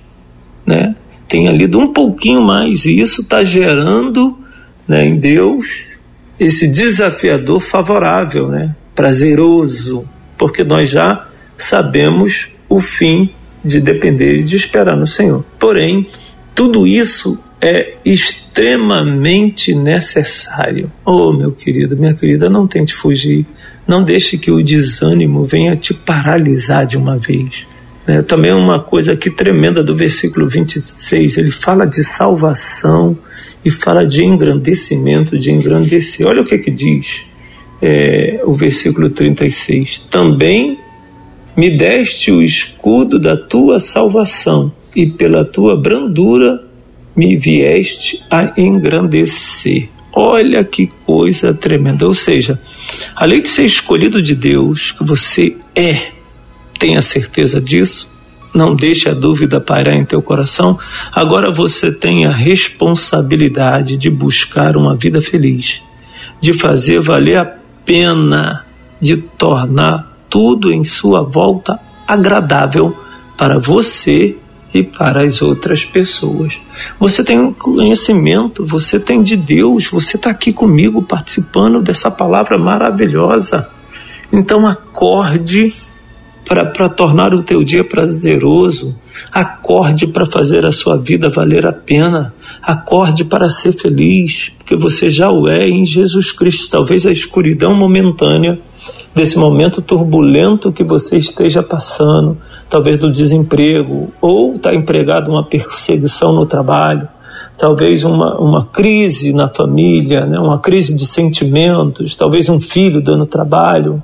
né? 0.65 0.95
Tenha 1.27 1.51
lido 1.51 1.79
um 1.79 1.91
pouquinho 1.91 2.41
mais 2.41 2.85
e 2.85 2.99
isso 2.99 3.21
está 3.21 3.43
gerando, 3.43 4.37
né, 4.87 5.05
em 5.05 5.17
Deus 5.17 5.89
esse 6.39 6.67
desafiador 6.67 7.59
favorável, 7.59 8.47
né? 8.47 8.75
Prazeroso, 8.95 10.07
porque 10.37 10.63
nós 10.63 10.89
já 10.89 11.27
sabemos 11.57 12.47
o 12.69 12.79
fim 12.79 13.29
de 13.63 13.81
depender 13.81 14.37
e 14.37 14.43
de 14.43 14.55
esperar 14.55 14.95
no 14.95 15.05
Senhor. 15.05 15.43
Porém, 15.59 16.07
tudo 16.55 16.87
isso 16.87 17.37
é 17.61 17.95
extremamente 18.05 19.73
necessário. 19.73 20.91
Oh, 21.05 21.33
meu 21.33 21.51
querido, 21.51 21.97
minha 21.97 22.13
querida, 22.13 22.49
não 22.49 22.67
tente 22.67 22.93
fugir. 22.93 23.45
Não 23.87 24.03
deixe 24.03 24.37
que 24.37 24.51
o 24.51 24.63
desânimo 24.63 25.45
venha 25.45 25.75
te 25.75 25.93
paralisar 25.93 26.85
de 26.85 26.97
uma 26.97 27.17
vez. 27.17 27.65
É, 28.07 28.21
também 28.21 28.53
uma 28.53 28.79
coisa 28.79 29.13
aqui 29.13 29.29
tremenda 29.29 29.83
do 29.83 29.95
versículo 29.95 30.47
26, 30.47 31.37
ele 31.37 31.51
fala 31.51 31.85
de 31.85 32.03
salvação 32.03 33.17
e 33.63 33.69
fala 33.69 34.05
de 34.05 34.23
engrandecimento, 34.23 35.37
de 35.37 35.51
engrandecer. 35.51 36.25
Olha 36.25 36.41
o 36.41 36.45
que 36.45 36.57
que 36.57 36.71
diz 36.71 37.23
é, 37.81 38.41
o 38.45 38.53
versículo 38.53 39.09
36. 39.09 39.99
Também 40.09 40.77
me 41.55 41.75
deste 41.75 42.31
o 42.31 42.41
escudo 42.41 43.19
da 43.19 43.35
tua 43.35 43.79
salvação 43.79 44.71
e 44.95 45.05
pela 45.05 45.45
tua 45.45 45.79
brandura 45.79 46.68
me 47.19 47.35
vieste 47.35 48.23
a 48.31 48.53
engrandecer. 48.55 49.89
Olha 50.13 50.63
que 50.63 50.87
coisa 51.05 51.53
tremenda. 51.53 52.07
Ou 52.07 52.15
seja, 52.15 52.57
além 53.13 53.41
de 53.41 53.49
ser 53.49 53.65
escolhido 53.65 54.21
de 54.21 54.33
Deus, 54.33 54.93
que 54.93 55.03
você 55.03 55.57
é, 55.75 56.13
tenha 56.79 57.01
certeza 57.01 57.59
disso, 57.59 58.09
não 58.53 58.73
deixe 58.73 59.09
a 59.09 59.13
dúvida 59.13 59.59
pairar 59.59 59.95
em 59.95 60.05
teu 60.05 60.21
coração. 60.21 60.79
Agora 61.11 61.51
você 61.51 61.91
tem 61.91 62.25
a 62.25 62.31
responsabilidade 62.31 63.97
de 63.97 64.09
buscar 64.09 64.77
uma 64.77 64.95
vida 64.95 65.21
feliz, 65.21 65.81
de 66.39 66.53
fazer 66.53 67.01
valer 67.01 67.37
a 67.37 67.53
pena, 67.83 68.65
de 69.01 69.17
tornar 69.17 70.17
tudo 70.29 70.71
em 70.71 70.85
sua 70.85 71.21
volta 71.21 71.77
agradável 72.07 72.97
para 73.37 73.59
você 73.59 74.37
e 74.73 74.83
para 74.83 75.23
as 75.23 75.41
outras 75.41 75.83
pessoas. 75.83 76.59
Você 76.99 77.23
tem 77.23 77.51
conhecimento, 77.53 78.65
você 78.65 78.99
tem 78.99 79.21
de 79.21 79.35
Deus, 79.35 79.87
você 79.87 80.17
está 80.17 80.29
aqui 80.29 80.53
comigo 80.53 81.01
participando 81.01 81.81
dessa 81.81 82.11
palavra 82.11 82.57
maravilhosa. 82.57 83.67
Então 84.31 84.67
acorde 84.67 85.73
para 86.49 86.89
tornar 86.89 87.31
o 87.35 87.43
teu 87.43 87.63
dia 87.63 87.83
prazeroso, 87.83 88.95
acorde 89.31 90.07
para 90.07 90.25
fazer 90.25 90.65
a 90.65 90.71
sua 90.71 90.97
vida 90.97 91.29
valer 91.29 91.67
a 91.67 91.71
pena, 91.71 92.33
acorde 92.59 93.23
para 93.23 93.47
ser 93.51 93.71
feliz, 93.71 94.51
porque 94.57 94.75
você 94.75 95.11
já 95.11 95.29
o 95.29 95.47
é 95.47 95.69
em 95.69 95.85
Jesus 95.85 96.31
Cristo. 96.31 96.71
Talvez 96.71 97.05
a 97.05 97.11
escuridão 97.11 97.75
momentânea 97.75 98.59
desse 99.13 99.37
momento 99.37 99.81
turbulento 99.81 100.71
que 100.71 100.83
você 100.83 101.17
esteja 101.17 101.63
passando, 101.63 102.37
talvez 102.69 102.97
do 102.97 103.11
desemprego, 103.11 104.11
ou 104.21 104.55
está 104.55 104.73
empregado 104.73 105.29
uma 105.29 105.43
perseguição 105.43 106.33
no 106.33 106.45
trabalho, 106.45 107.07
talvez 107.57 108.03
uma, 108.03 108.39
uma 108.39 108.65
crise 108.65 109.33
na 109.33 109.49
família, 109.49 110.25
né? 110.25 110.39
uma 110.39 110.59
crise 110.59 110.95
de 110.95 111.05
sentimentos, 111.05 112.15
talvez 112.15 112.47
um 112.49 112.59
filho 112.59 113.01
dando 113.01 113.25
trabalho, 113.25 114.01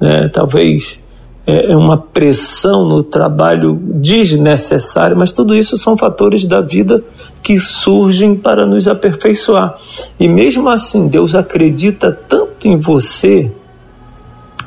né? 0.00 0.28
talvez 0.28 0.98
é, 1.46 1.72
é 1.72 1.76
uma 1.76 1.96
pressão 1.96 2.86
no 2.86 3.02
trabalho 3.02 3.80
desnecessária, 3.82 5.16
mas 5.16 5.32
tudo 5.32 5.54
isso 5.54 5.76
são 5.76 5.96
fatores 5.96 6.46
da 6.46 6.60
vida 6.60 7.02
que 7.42 7.58
surgem 7.58 8.36
para 8.36 8.64
nos 8.64 8.86
aperfeiçoar. 8.86 9.74
E 10.20 10.28
mesmo 10.28 10.68
assim, 10.68 11.08
Deus 11.08 11.34
acredita 11.34 12.16
tanto 12.28 12.68
em 12.68 12.78
você 12.78 13.50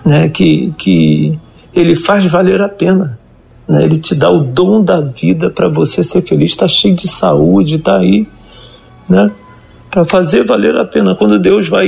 né, 0.06 0.30
que, 0.30 0.74
que 0.78 1.40
ele 1.74 1.96
faz 1.96 2.26
valer 2.26 2.62
a 2.62 2.70
pena. 2.70 3.20
Né? 3.68 3.84
Ele 3.84 3.98
te 3.98 4.14
dá 4.14 4.30
o 4.30 4.40
dom 4.40 4.84
da 4.84 5.02
vida 5.02 5.50
para 5.50 5.68
você 5.68 6.04
ser 6.04 6.22
feliz, 6.22 6.52
está 6.52 6.68
cheio 6.68 6.96
de 6.96 7.08
saúde, 7.08 7.76
está 7.76 7.98
aí, 7.98 8.28
né? 9.10 9.32
para 9.96 10.04
fazer 10.04 10.44
valer 10.44 10.76
a 10.76 10.84
pena. 10.84 11.16
Quando 11.16 11.40
Deus 11.40 11.70
vai, 11.70 11.88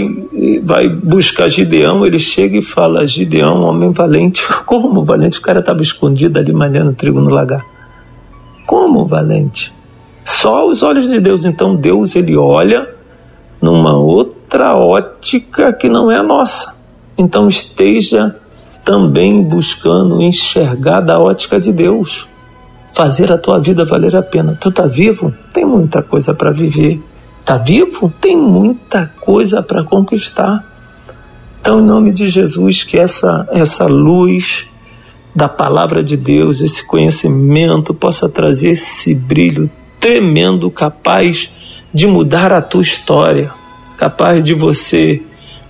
vai 0.63 0.87
buscar 0.87 1.49
Gideão, 1.49 2.05
ele 2.05 2.17
chega 2.17 2.57
e 2.57 2.61
fala: 2.61 3.05
Gideão, 3.05 3.63
homem 3.63 3.91
valente. 3.91 4.47
Como 4.65 5.03
valente? 5.03 5.39
O 5.39 5.41
cara 5.41 5.59
estava 5.59 5.81
escondido 5.81 6.39
ali 6.39 6.53
malhando 6.53 6.93
trigo 6.93 7.19
no 7.19 7.29
lagar. 7.29 7.65
Como 8.65 9.05
valente? 9.05 9.73
Só 10.23 10.69
os 10.69 10.83
olhos 10.83 11.05
de 11.09 11.19
Deus. 11.19 11.43
Então 11.43 11.75
Deus 11.75 12.15
ele 12.15 12.37
olha 12.37 12.87
numa 13.61 13.97
outra 13.97 14.73
ótica 14.77 15.73
que 15.73 15.89
não 15.89 16.09
é 16.09 16.17
a 16.17 16.23
nossa. 16.23 16.76
Então 17.17 17.47
esteja 17.47 18.35
também 18.83 19.43
buscando 19.43 20.21
enxergar 20.21 21.01
da 21.01 21.19
ótica 21.19 21.59
de 21.59 21.71
Deus, 21.71 22.27
fazer 22.93 23.31
a 23.31 23.37
tua 23.37 23.59
vida 23.59 23.83
valer 23.83 24.15
a 24.15 24.21
pena. 24.21 24.57
Tu 24.59 24.71
tá 24.71 24.85
vivo? 24.85 25.33
Tem 25.51 25.65
muita 25.65 26.01
coisa 26.01 26.33
para 26.33 26.51
viver. 26.51 27.01
Tá 27.43 27.57
vivo? 27.57 28.13
Tem 28.21 28.37
muita 28.37 29.11
coisa 29.19 29.61
para 29.61 29.83
conquistar. 29.83 30.63
Então, 31.59 31.81
em 31.81 31.85
nome 31.85 32.11
de 32.11 32.27
Jesus, 32.27 32.83
que 32.83 32.97
essa 32.97 33.47
essa 33.51 33.85
luz 33.85 34.67
da 35.35 35.47
palavra 35.47 36.03
de 36.03 36.17
Deus, 36.17 36.61
esse 36.61 36.85
conhecimento 36.85 37.93
possa 37.93 38.27
trazer 38.27 38.69
esse 38.69 39.13
brilho 39.13 39.69
tremendo 39.99 40.71
capaz 40.71 41.51
de 41.93 42.07
mudar 42.07 42.51
a 42.51 42.61
tua 42.61 42.81
história, 42.81 43.51
capaz 43.97 44.43
de 44.43 44.53
você 44.53 45.21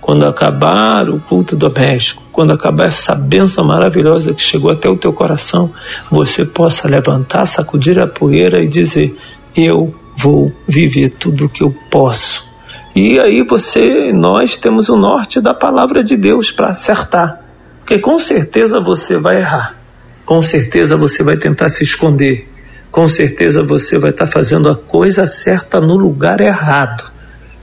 quando 0.08 0.24
acabar 0.24 1.10
o 1.10 1.20
culto 1.20 1.54
doméstico, 1.54 2.22
quando 2.32 2.50
acabar 2.50 2.86
essa 2.86 3.14
benção 3.14 3.62
maravilhosa 3.62 4.32
que 4.32 4.40
chegou 4.40 4.70
até 4.70 4.88
o 4.88 4.96
teu 4.96 5.12
coração, 5.12 5.70
você 6.10 6.46
possa 6.46 6.88
levantar, 6.88 7.44
sacudir 7.44 7.98
a 7.98 8.06
poeira 8.06 8.62
e 8.62 8.66
dizer: 8.66 9.14
Eu 9.54 9.94
vou 10.16 10.50
viver 10.66 11.10
tudo 11.10 11.44
o 11.44 11.48
que 11.50 11.62
eu 11.62 11.74
posso. 11.90 12.42
E 12.96 13.20
aí 13.20 13.44
você, 13.46 14.10
nós 14.10 14.56
temos 14.56 14.88
o 14.88 14.96
norte 14.96 15.42
da 15.42 15.52
palavra 15.52 16.02
de 16.02 16.16
Deus 16.16 16.50
para 16.50 16.70
acertar, 16.70 17.42
porque 17.80 17.98
com 17.98 18.18
certeza 18.18 18.80
você 18.80 19.18
vai 19.18 19.36
errar, 19.36 19.74
com 20.24 20.40
certeza 20.40 20.96
você 20.96 21.22
vai 21.22 21.36
tentar 21.36 21.68
se 21.68 21.84
esconder, 21.84 22.48
com 22.90 23.06
certeza 23.10 23.62
você 23.62 23.98
vai 23.98 24.08
estar 24.08 24.24
tá 24.24 24.32
fazendo 24.32 24.70
a 24.70 24.74
coisa 24.74 25.26
certa 25.26 25.82
no 25.82 25.96
lugar 25.96 26.40
errado 26.40 27.17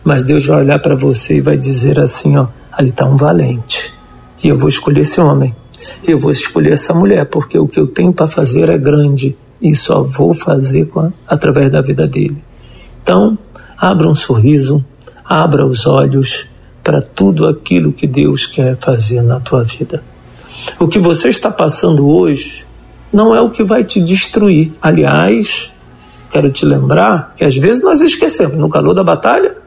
mas 0.06 0.22
Deus 0.22 0.46
vai 0.46 0.62
olhar 0.62 0.78
para 0.78 0.96
você 0.96 1.38
e 1.38 1.41
vai 1.41 1.58
dizer 1.58 2.00
assim: 2.00 2.38
ó, 2.38 2.48
ali 2.72 2.89
está 2.89 3.06
um 3.06 3.18
valente. 3.18 3.91
E 4.41 4.48
eu 4.48 4.58
vou 4.58 4.70
escolher 4.70 5.02
esse 5.02 5.20
homem. 5.20 5.54
Eu 6.08 6.20
vou 6.20 6.30
escolher 6.30 6.74
essa 6.74 6.94
mulher, 6.94 7.26
porque 7.26 7.58
o 7.58 7.68
que 7.68 7.80
eu 7.80 7.88
tenho 7.88 8.13
para 8.13 8.28
fazer 8.28 8.70
é 8.70 8.78
grande 8.78 9.36
e 9.60 9.74
só 9.74 10.04
vou 10.04 10.34
fazer 10.34 10.89
a, 10.96 11.10
através 11.28 11.72
da 11.72 11.82
vida 11.82 12.08
dele. 12.08 12.41
Então, 13.02 13.38
abra 13.78 14.08
um 14.08 14.15
sorriso, 14.15 14.86
abra 15.26 15.65
os 15.65 15.88
olhos 15.88 16.46
para 16.84 17.02
tudo 17.02 17.48
aquilo 17.48 17.91
que 17.91 18.06
Deus 18.06 18.46
quer 18.46 18.78
fazer 18.78 19.22
na 19.24 19.39
tua 19.39 19.63
vida. 19.63 20.04
O 20.80 20.88
que 20.88 21.00
você 21.00 21.30
está 21.30 21.50
passando 21.50 22.08
hoje 22.08 22.65
não 23.12 23.34
é 23.34 23.41
o 23.41 23.50
que 23.50 23.63
vai 23.63 23.84
te 23.84 24.00
destruir. 24.00 24.72
Aliás, 24.80 25.72
quero 26.30 26.52
te 26.52 26.63
lembrar 26.63 27.34
que 27.36 27.44
às 27.44 27.58
vezes 27.58 27.82
nós 27.82 28.02
esquecemos, 28.02 28.56
no 28.56 28.70
calor 28.70 28.94
da 28.94 29.04
batalha, 29.04 29.64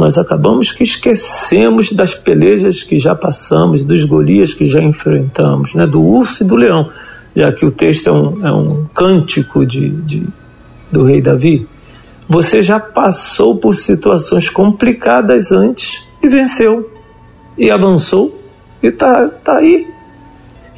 nós 0.00 0.16
acabamos 0.16 0.72
que 0.72 0.82
esquecemos 0.82 1.92
das 1.92 2.14
pelejas 2.14 2.82
que 2.82 2.98
já 2.98 3.14
passamos, 3.14 3.84
dos 3.84 4.04
Golias 4.06 4.54
que 4.54 4.64
já 4.64 4.80
enfrentamos, 4.80 5.74
né? 5.74 5.86
do 5.86 6.02
urso 6.02 6.42
e 6.42 6.46
do 6.46 6.56
leão, 6.56 6.88
já 7.36 7.52
que 7.52 7.66
o 7.66 7.70
texto 7.70 8.08
é 8.08 8.12
um, 8.12 8.46
é 8.46 8.50
um 8.50 8.86
cântico 8.94 9.66
de, 9.66 9.90
de, 9.90 10.26
do 10.90 11.04
rei 11.04 11.20
Davi. 11.20 11.68
Você 12.26 12.62
já 12.62 12.80
passou 12.80 13.56
por 13.56 13.76
situações 13.76 14.48
complicadas 14.48 15.52
antes 15.52 16.02
e 16.22 16.28
venceu, 16.28 16.90
e 17.58 17.70
avançou, 17.70 18.40
e 18.82 18.86
está 18.86 19.28
tá 19.28 19.58
aí. 19.58 19.86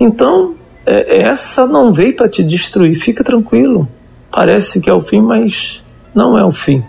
Então, 0.01 0.57
é, 0.85 1.23
essa 1.23 1.65
não 1.65 1.93
veio 1.93 2.17
para 2.17 2.29
te 2.29 2.43
destruir, 2.43 2.97
fica 2.97 3.23
tranquilo. 3.23 3.89
Parece 4.33 4.81
que 4.81 4.91
é 4.91 4.93
o 4.93 5.01
fim, 5.01 5.21
mas 5.21 5.85
não 6.13 6.37
é 6.37 6.45
o 6.45 6.51
fim. 6.51 6.83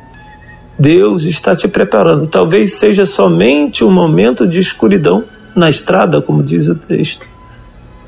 Deus 0.77 1.23
está 1.23 1.55
te 1.55 1.67
preparando. 1.67 2.27
Talvez 2.27 2.73
seja 2.73 3.05
somente 3.05 3.83
um 3.83 3.91
momento 3.91 4.47
de 4.47 4.59
escuridão 4.59 5.23
na 5.55 5.69
estrada, 5.69 6.21
como 6.21 6.43
diz 6.43 6.67
o 6.67 6.75
texto. 6.75 7.27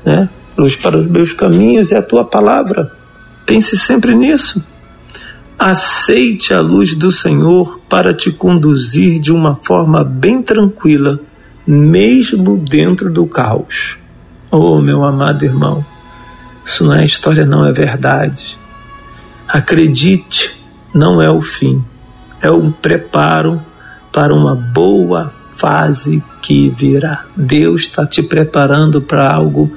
Né? 0.04 0.28
Luz 0.56 0.74
para 0.74 0.98
os 0.98 1.06
meus 1.06 1.32
caminhos 1.32 1.92
é 1.92 1.98
a 1.98 2.02
tua 2.02 2.24
palavra. 2.24 2.90
Pense 3.44 3.76
sempre 3.76 4.14
nisso. 4.14 4.64
Aceite 5.58 6.52
a 6.52 6.60
luz 6.60 6.94
do 6.94 7.12
Senhor 7.12 7.80
para 7.88 8.12
te 8.12 8.30
conduzir 8.30 9.20
de 9.20 9.32
uma 9.32 9.56
forma 9.62 10.04
bem 10.04 10.42
tranquila, 10.42 11.18
mesmo 11.66 12.58
dentro 12.58 13.10
do 13.10 13.26
caos. 13.26 13.96
Oh, 14.50 14.80
meu 14.80 15.04
amado 15.04 15.44
irmão, 15.44 15.84
isso 16.64 16.84
não 16.84 16.94
é 16.94 17.04
história, 17.04 17.46
não 17.46 17.64
é 17.66 17.72
verdade. 17.72 18.58
Acredite, 19.48 20.60
não 20.92 21.22
é 21.22 21.30
o 21.30 21.40
fim 21.40 21.82
é 22.40 22.50
um 22.50 22.70
preparo 22.70 23.62
para 24.12 24.34
uma 24.34 24.54
boa 24.54 25.32
fase 25.56 26.22
que 26.42 26.70
virá. 26.70 27.24
Deus 27.36 27.82
está 27.82 28.06
te 28.06 28.22
preparando 28.22 29.00
para 29.00 29.32
algo 29.32 29.70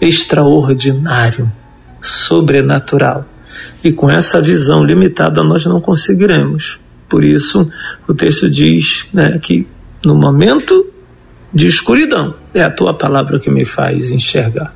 extraordinário, 0.00 1.52
sobrenatural. 2.00 3.26
E 3.82 3.92
com 3.92 4.10
essa 4.10 4.40
visão 4.40 4.84
limitada 4.84 5.42
nós 5.42 5.64
não 5.66 5.80
conseguiremos. 5.80 6.78
Por 7.08 7.22
isso, 7.22 7.68
o 8.08 8.14
texto 8.14 8.48
diz 8.48 9.06
né, 9.12 9.38
que 9.38 9.66
no 10.04 10.14
momento 10.14 10.86
de 11.52 11.66
escuridão 11.66 12.34
é 12.52 12.62
a 12.62 12.70
tua 12.70 12.94
palavra 12.94 13.38
que 13.38 13.50
me 13.50 13.64
faz 13.64 14.10
enxergar. 14.10 14.74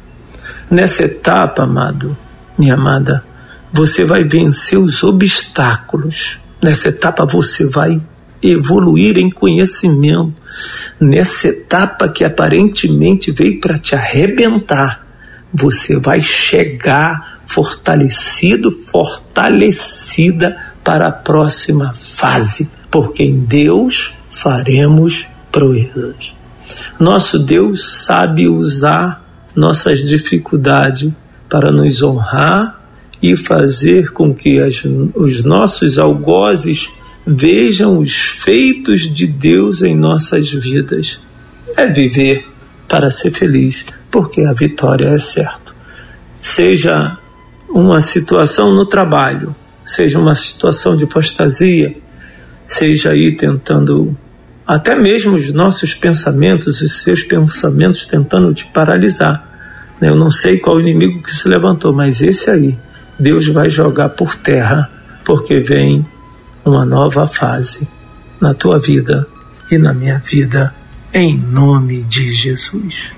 Nessa 0.70 1.04
etapa, 1.04 1.64
amado, 1.64 2.16
minha 2.56 2.74
amada, 2.74 3.24
você 3.72 4.04
vai 4.04 4.22
vencer 4.22 4.78
os 4.78 5.02
obstáculos 5.02 6.38
Nessa 6.62 6.88
etapa 6.88 7.24
você 7.24 7.66
vai 7.66 8.00
evoluir 8.42 9.18
em 9.18 9.30
conhecimento. 9.30 10.34
Nessa 11.00 11.48
etapa 11.48 12.08
que 12.08 12.24
aparentemente 12.24 13.30
veio 13.30 13.60
para 13.60 13.78
te 13.78 13.94
arrebentar, 13.94 15.06
você 15.52 15.98
vai 15.98 16.20
chegar 16.20 17.40
fortalecido, 17.46 18.70
fortalecida 18.70 20.56
para 20.84 21.08
a 21.08 21.12
próxima 21.12 21.94
fase, 21.94 22.70
porque 22.90 23.22
em 23.22 23.40
Deus 23.40 24.14
faremos 24.30 25.26
proezas. 25.50 26.34
Nosso 26.98 27.38
Deus 27.38 28.04
sabe 28.04 28.48
usar 28.48 29.24
nossas 29.54 30.00
dificuldades 30.00 31.10
para 31.48 31.72
nos 31.72 32.02
honrar 32.02 32.77
e 33.22 33.36
fazer 33.36 34.12
com 34.12 34.32
que 34.32 34.60
as, 34.60 34.84
os 35.14 35.42
nossos 35.42 35.98
algozes 35.98 36.90
vejam 37.26 37.98
os 37.98 38.14
feitos 38.14 39.02
de 39.02 39.26
Deus 39.26 39.82
em 39.82 39.94
nossas 39.94 40.50
vidas. 40.50 41.20
É 41.76 41.86
viver 41.86 42.46
para 42.88 43.10
ser 43.10 43.30
feliz, 43.30 43.84
porque 44.10 44.42
a 44.42 44.52
vitória 44.52 45.06
é 45.06 45.18
certa. 45.18 45.74
Seja 46.40 47.18
uma 47.68 48.00
situação 48.00 48.74
no 48.74 48.86
trabalho, 48.86 49.54
seja 49.84 50.18
uma 50.18 50.34
situação 50.34 50.96
de 50.96 51.04
apostasia, 51.04 51.96
seja 52.66 53.10
aí 53.10 53.36
tentando 53.36 54.16
até 54.66 54.94
mesmo 54.94 55.34
os 55.34 55.50
nossos 55.50 55.94
pensamentos, 55.94 56.82
os 56.82 57.02
seus 57.02 57.22
pensamentos 57.22 58.04
tentando 58.04 58.52
te 58.52 58.66
paralisar. 58.66 59.46
Eu 59.98 60.14
não 60.14 60.30
sei 60.30 60.58
qual 60.58 60.78
inimigo 60.78 61.22
que 61.22 61.34
se 61.34 61.48
levantou, 61.48 61.92
mas 61.92 62.20
esse 62.20 62.50
aí, 62.50 62.78
Deus 63.18 63.48
vai 63.48 63.68
jogar 63.68 64.10
por 64.10 64.34
terra, 64.36 64.90
porque 65.24 65.58
vem 65.60 66.06
uma 66.64 66.84
nova 66.84 67.26
fase 67.26 67.88
na 68.40 68.54
tua 68.54 68.78
vida 68.78 69.26
e 69.70 69.78
na 69.78 69.92
minha 69.92 70.18
vida, 70.18 70.74
em 71.12 71.36
nome 71.36 72.02
de 72.04 72.32
Jesus. 72.32 73.10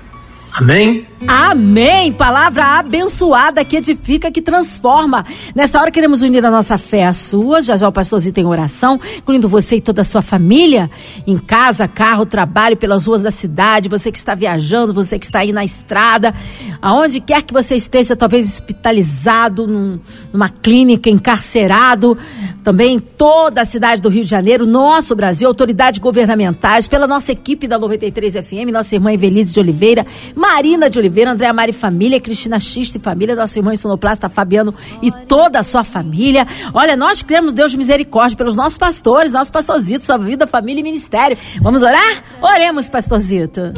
Amém? 0.53 1.10
Amém! 1.27 2.11
Palavra 2.11 2.79
abençoada 2.79 3.63
que 3.63 3.77
edifica, 3.77 4.31
que 4.31 4.41
transforma. 4.41 5.23
Nesta 5.53 5.79
hora 5.79 5.91
queremos 5.91 6.23
unir 6.23 6.43
a 6.43 6.49
nossa 6.49 6.77
fé 6.79 7.05
à 7.05 7.13
sua. 7.13 7.61
Já 7.61 7.77
já 7.77 7.87
o 7.87 7.91
pastorzinho 7.91 8.33
tem 8.33 8.45
oração, 8.45 8.99
incluindo 9.17 9.47
você 9.47 9.75
e 9.75 9.81
toda 9.81 10.01
a 10.01 10.03
sua 10.03 10.23
família, 10.23 10.89
em 11.27 11.37
casa, 11.37 11.87
carro, 11.87 12.25
trabalho, 12.25 12.75
pelas 12.75 13.05
ruas 13.05 13.21
da 13.21 13.29
cidade, 13.29 13.87
você 13.87 14.11
que 14.11 14.17
está 14.17 14.33
viajando, 14.33 14.93
você 14.93 15.19
que 15.19 15.25
está 15.25 15.39
aí 15.39 15.51
na 15.51 15.63
estrada, 15.63 16.33
aonde 16.81 17.19
quer 17.19 17.43
que 17.43 17.53
você 17.53 17.75
esteja, 17.75 18.15
talvez 18.15 18.47
hospitalizado, 18.47 19.67
num, 19.67 19.99
numa 20.33 20.49
clínica, 20.49 21.09
encarcerado, 21.09 22.17
também 22.63 22.95
em 22.95 22.99
toda 22.99 23.61
a 23.61 23.65
cidade 23.65 24.01
do 24.01 24.09
Rio 24.09 24.23
de 24.23 24.29
Janeiro, 24.29 24.65
nosso 24.65 25.15
Brasil, 25.15 25.47
autoridades 25.47 25.99
governamentais, 25.99 26.87
pela 26.87 27.05
nossa 27.05 27.31
equipe 27.31 27.67
da 27.67 27.77
93 27.77 28.33
FM, 28.33 28.71
nossa 28.71 28.95
irmã 28.95 29.13
Evelise 29.13 29.53
de 29.53 29.59
Oliveira, 29.59 30.05
Marina 30.35 30.89
de 30.89 30.97
Oliveira, 30.97 31.10
Oliveira, 31.11 31.31
Andréa 31.31 31.51
Mari 31.51 31.73
Família, 31.73 32.21
Cristina 32.21 32.57
Xista 32.57 32.97
e 32.97 33.01
Família, 33.01 33.35
nosso 33.35 33.59
irmão 33.59 33.75
sonoplasta 33.75 34.29
Fabiano 34.29 34.73
e 35.01 35.11
toda 35.11 35.59
a 35.59 35.63
sua 35.63 35.83
família. 35.83 36.47
Olha, 36.73 36.95
nós 36.95 37.21
cremos 37.21 37.51
Deus 37.51 37.71
de 37.71 37.77
misericórdia 37.77 38.37
pelos 38.37 38.55
nossos 38.55 38.77
pastores, 38.77 39.31
nosso 39.31 39.51
pastorzito, 39.51 40.05
sua 40.05 40.17
vida, 40.17 40.47
família 40.47 40.79
e 40.79 40.83
ministério. 40.83 41.37
Vamos 41.61 41.81
orar? 41.81 42.23
Oremos, 42.41 42.87
pastorzito. 42.87 43.73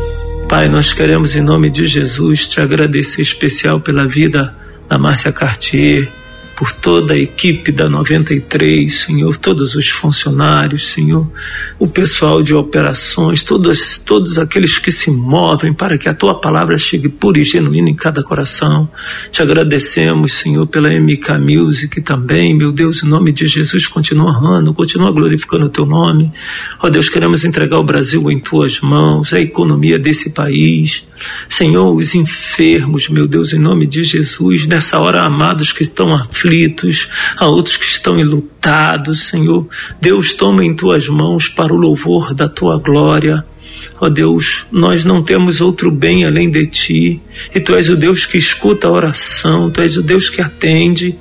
Pai, 0.48 0.70
nós 0.70 0.94
queremos 0.94 1.36
em 1.36 1.42
nome 1.42 1.72
de 1.72 1.88
Jesus 1.88 2.48
te 2.48 2.62
agradecer 2.62 3.24
especial 3.24 3.82
pela 3.82 4.08
vida 4.08 4.56
da 4.88 5.00
Márcia 5.00 5.32
Cartier 5.32 6.12
por 6.64 6.72
toda 6.72 7.14
a 7.14 7.18
equipe 7.18 7.74
da 7.74 7.90
93, 7.90 8.90
Senhor, 8.90 9.36
todos 9.36 9.76
os 9.76 9.90
funcionários, 9.90 10.94
Senhor, 10.94 11.30
o 11.78 11.90
pessoal 11.90 12.42
de 12.42 12.56
operações, 12.56 13.44
todos, 13.44 13.98
todos 13.98 14.38
aqueles 14.38 14.80
que 14.80 14.90
se 14.90 15.12
movem 15.12 15.74
para 15.74 15.98
que 15.98 16.08
a 16.08 16.14
tua 16.14 16.40
palavra 16.40 16.78
chegue 16.78 17.10
pura 17.10 17.38
e 17.38 17.44
genuína 17.44 17.90
em 17.90 17.94
cada 17.94 18.24
coração. 18.24 18.90
Te 19.30 19.42
agradecemos, 19.42 20.32
Senhor, 20.36 20.66
pela 20.66 20.88
MK 20.88 21.38
Music 21.38 22.00
também, 22.00 22.56
meu 22.56 22.72
Deus, 22.72 23.04
em 23.04 23.10
nome 23.10 23.34
de 23.34 23.46
Jesus, 23.46 23.86
continua 23.86 24.30
honrando, 24.30 24.74
continua 24.74 25.12
glorificando 25.12 25.66
o 25.66 25.70
teu 25.70 25.86
nome. 25.86 26.32
Ó 26.82 26.90
Deus, 26.90 27.10
queremos 27.10 27.44
entregar 27.44 27.78
o 27.78 27.84
Brasil 27.84 28.32
em 28.32 28.40
tuas 28.40 28.80
mãos, 28.80 29.34
a 29.34 29.42
economia 29.42 30.00
desse 30.00 30.32
país. 30.32 31.06
Senhor, 31.48 31.96
os 31.96 32.16
enfermos, 32.16 33.10
meu 33.10 33.28
Deus, 33.28 33.54
em 33.54 33.60
nome 33.60 33.86
de 33.86 34.04
Jesus, 34.04 34.68
nessa 34.68 35.00
hora, 35.00 35.24
amados 35.24 35.72
que 35.72 35.84
estão 35.84 36.16
aflitos, 36.16 37.08
a 37.38 37.48
outros 37.48 37.78
que 37.78 37.86
estão 37.86 38.20
enlutados, 38.20 39.24
Senhor. 39.24 39.68
Deus, 40.02 40.34
toma 40.34 40.64
em 40.66 40.76
tuas 40.76 41.08
mãos 41.08 41.50
para 41.50 41.74
o 41.74 41.78
louvor 41.78 42.34
da 42.34 42.50
tua 42.50 42.78
glória. 42.78 43.44
Ó 44.00 44.08
oh 44.08 44.10
Deus, 44.10 44.66
nós 44.72 45.06
não 45.06 45.24
temos 45.24 45.62
outro 45.62 45.92
bem 45.92 46.26
além 46.26 46.50
de 46.50 46.66
ti, 46.66 47.22
e 47.54 47.60
tu 47.60 47.76
és 47.76 47.90
o 47.90 47.96
Deus 47.96 48.26
que 48.26 48.38
escuta 48.38 48.88
a 48.88 48.92
oração, 48.92 49.70
tu 49.70 49.82
és 49.82 49.98
o 49.98 50.04
Deus 50.04 50.30
que 50.30 50.42
atende. 50.42 51.18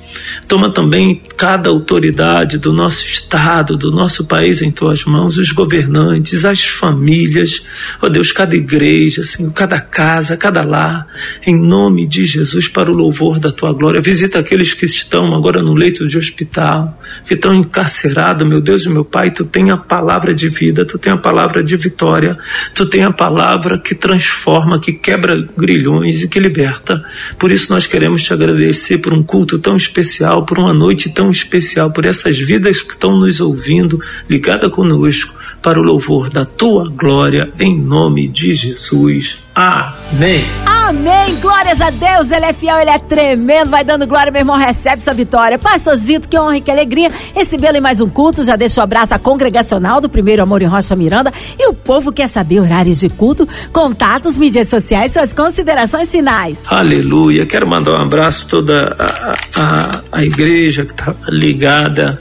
Toma 0.47 0.71
também 0.71 1.21
cada 1.37 1.69
autoridade 1.69 2.57
do 2.57 2.73
nosso 2.73 3.05
estado, 3.05 3.77
do 3.77 3.91
nosso 3.91 4.25
país 4.27 4.61
em 4.61 4.71
tuas 4.71 5.05
mãos, 5.05 5.37
os 5.37 5.51
governantes, 5.51 6.45
as 6.45 6.63
famílias, 6.65 7.63
ó 8.01 8.07
oh 8.07 8.09
Deus, 8.09 8.31
cada 8.31 8.55
igreja, 8.55 9.23
Senhor, 9.23 9.51
cada 9.51 9.79
casa, 9.79 10.37
cada 10.37 10.63
lar, 10.63 11.07
em 11.45 11.55
nome 11.55 12.05
de 12.05 12.25
Jesus, 12.25 12.67
para 12.67 12.91
o 12.91 12.95
louvor 12.95 13.39
da 13.39 13.51
tua 13.51 13.73
glória. 13.73 14.01
Visita 14.01 14.39
aqueles 14.39 14.73
que 14.73 14.85
estão 14.85 15.33
agora 15.35 15.61
no 15.61 15.73
leito 15.73 16.07
de 16.07 16.17
hospital, 16.17 16.99
que 17.27 17.33
estão 17.33 17.53
encarcerados, 17.53 18.47
meu 18.47 18.61
Deus 18.61 18.85
e 18.85 18.89
meu 18.89 19.05
Pai, 19.05 19.31
tu 19.31 19.45
tem 19.45 19.71
a 19.71 19.77
palavra 19.77 20.33
de 20.33 20.49
vida, 20.49 20.85
tu 20.85 20.97
tem 20.97 21.13
a 21.13 21.17
palavra 21.17 21.63
de 21.63 21.75
vitória. 21.75 22.37
Tu 22.73 22.85
tem 22.85 23.03
a 23.03 23.11
palavra 23.11 23.79
que 23.79 23.95
transforma, 23.95 24.79
que 24.79 24.93
quebra 24.93 25.47
grilhões 25.57 26.23
e 26.23 26.27
que 26.27 26.39
liberta. 26.39 27.03
Por 27.37 27.51
isso 27.51 27.71
nós 27.71 27.87
queremos 27.87 28.23
te 28.23 28.33
agradecer 28.33 28.99
por 28.99 29.13
um 29.13 29.23
culto 29.23 29.59
tão 29.59 29.75
especial, 29.75 30.45
por 30.45 30.57
uma 30.59 30.73
noite 30.73 31.09
tão 31.09 31.29
especial, 31.29 31.91
por 31.91 32.05
essas 32.05 32.37
vidas 32.37 32.81
que 32.81 32.93
estão 32.93 33.19
nos 33.19 33.39
ouvindo, 33.39 34.01
ligada 34.29 34.69
conosco, 34.69 35.33
para 35.61 35.79
o 35.79 35.83
louvor 35.83 36.29
da 36.29 36.45
tua 36.45 36.89
glória, 36.89 37.49
em 37.59 37.79
nome 37.79 38.27
de 38.27 38.53
Jesus. 38.53 39.43
Amém. 39.55 40.45
Amém. 40.65 41.35
Glórias 41.39 41.79
a 41.79 41.91
Deus. 41.91 42.31
Ele 42.31 42.45
é 42.45 42.53
fiel, 42.53 42.79
ele 42.79 42.89
é 42.89 42.97
tremendo. 42.97 43.69
Vai 43.69 43.83
dando 43.83 44.07
glória, 44.07 44.31
meu 44.31 44.41
irmão. 44.41 44.57
Recebe 44.57 45.01
sua 45.01 45.13
vitória. 45.13 45.59
Pastorzito, 45.59 46.27
que 46.27 46.37
honra 46.37 46.57
e 46.57 46.61
que 46.61 46.71
alegria. 46.71 47.09
Recebê-lo 47.35 47.77
em 47.77 47.81
mais 47.81 48.01
um 48.01 48.09
culto. 48.09 48.43
Já 48.43 48.55
deixo 48.55 48.79
o 48.79 48.83
abraço 48.83 49.13
à 49.13 49.19
congregacional 49.19 50.01
do 50.01 50.09
Primeiro 50.09 50.41
Amor 50.41 50.61
em 50.61 50.65
Rocha 50.65 50.95
Miranda. 50.95 51.31
E 51.57 51.67
o 51.67 51.73
povo 51.73 52.11
quer 52.11 52.27
saber 52.27 52.59
horários 52.59 52.99
de 52.99 53.09
culto, 53.09 53.47
contatos, 53.71 54.37
mídias 54.37 54.67
sociais, 54.67 55.13
suas 55.13 55.33
considerações 55.33 56.11
finais. 56.11 56.63
Aleluia. 56.67 57.45
Quero 57.45 57.67
mandar 57.67 57.91
um 57.91 58.01
abraço 58.01 58.45
a 58.45 58.49
toda 58.49 58.95
a, 58.97 59.33
a, 59.61 60.01
a 60.19 60.23
igreja 60.23 60.83
que 60.83 60.91
está 60.91 61.15
ligada 61.29 62.19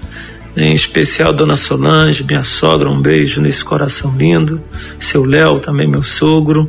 em 0.54 0.74
especial 0.74 1.32
Dona 1.32 1.56
Solange, 1.56 2.24
minha 2.24 2.42
sogra, 2.42 2.90
um 2.90 3.00
beijo 3.00 3.40
nesse 3.40 3.64
coração 3.64 4.14
lindo, 4.16 4.62
seu 4.98 5.24
Léo, 5.24 5.58
também 5.60 5.88
meu 5.88 6.02
sogro, 6.02 6.68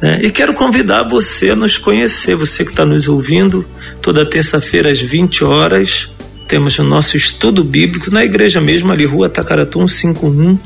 né? 0.00 0.20
E 0.22 0.30
quero 0.30 0.54
convidar 0.54 1.04
você 1.04 1.50
a 1.50 1.56
nos 1.56 1.78
conhecer, 1.78 2.34
você 2.36 2.64
que 2.64 2.70
está 2.70 2.84
nos 2.84 3.08
ouvindo, 3.08 3.66
toda 4.00 4.26
terça-feira 4.26 4.90
às 4.90 5.00
20 5.00 5.44
horas, 5.44 6.10
temos 6.46 6.78
o 6.78 6.84
nosso 6.84 7.16
estudo 7.16 7.64
bíblico 7.64 8.10
na 8.10 8.24
igreja 8.24 8.60
mesmo, 8.60 8.92
ali, 8.92 9.06
Rua 9.06 9.28
Tacaratu 9.28 9.88
151, 9.88 10.58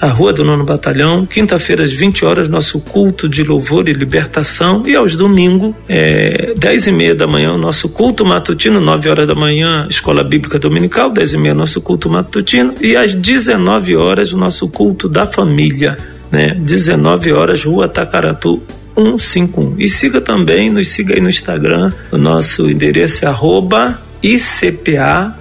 a 0.00 0.08
Rua 0.08 0.32
do 0.32 0.42
Nono 0.42 0.64
Batalhão. 0.64 1.26
Quinta-feira, 1.26 1.84
às 1.84 1.92
20 1.92 2.24
horas, 2.24 2.48
nosso 2.48 2.80
culto 2.80 3.28
de 3.28 3.44
louvor 3.44 3.86
e 3.86 3.92
libertação. 3.92 4.82
E 4.86 4.96
aos 4.96 5.14
domingos, 5.14 5.74
é, 5.86 6.54
10 6.56 6.86
e 6.86 6.92
meia 6.92 7.14
da 7.14 7.26
manhã, 7.26 7.52
o 7.52 7.58
nosso 7.58 7.90
culto 7.90 8.24
matutino. 8.24 8.80
9 8.80 9.08
horas 9.10 9.28
da 9.28 9.34
manhã, 9.34 9.86
Escola 9.90 10.24
Bíblica 10.24 10.58
Dominical. 10.58 11.12
10 11.12 11.34
e 11.34 11.36
meia, 11.36 11.54
nosso 11.54 11.82
culto 11.82 12.08
matutino. 12.08 12.74
E 12.80 12.96
às 12.96 13.14
19 13.14 13.94
horas, 13.94 14.32
o 14.32 14.38
nosso 14.38 14.68
culto 14.68 15.06
da 15.06 15.26
família 15.26 15.98
né? 16.30 16.54
19 16.54 17.32
horas, 17.32 17.64
Rua 17.64 17.88
Tacaratu 17.88 18.62
151. 18.96 19.76
E 19.78 19.88
siga 19.88 20.20
também, 20.20 20.70
nos 20.70 20.88
siga 20.88 21.14
aí 21.14 21.20
no 21.20 21.28
Instagram, 21.28 21.92
o 22.12 22.18
nosso 22.18 22.70
endereço 22.70 23.24
é 23.24 23.28
arroba 23.28 24.00
ICPARM. 24.22 25.36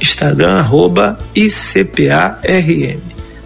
Instagram 0.00 0.58
arroba 0.58 1.16
ICPARM. 1.34 3.00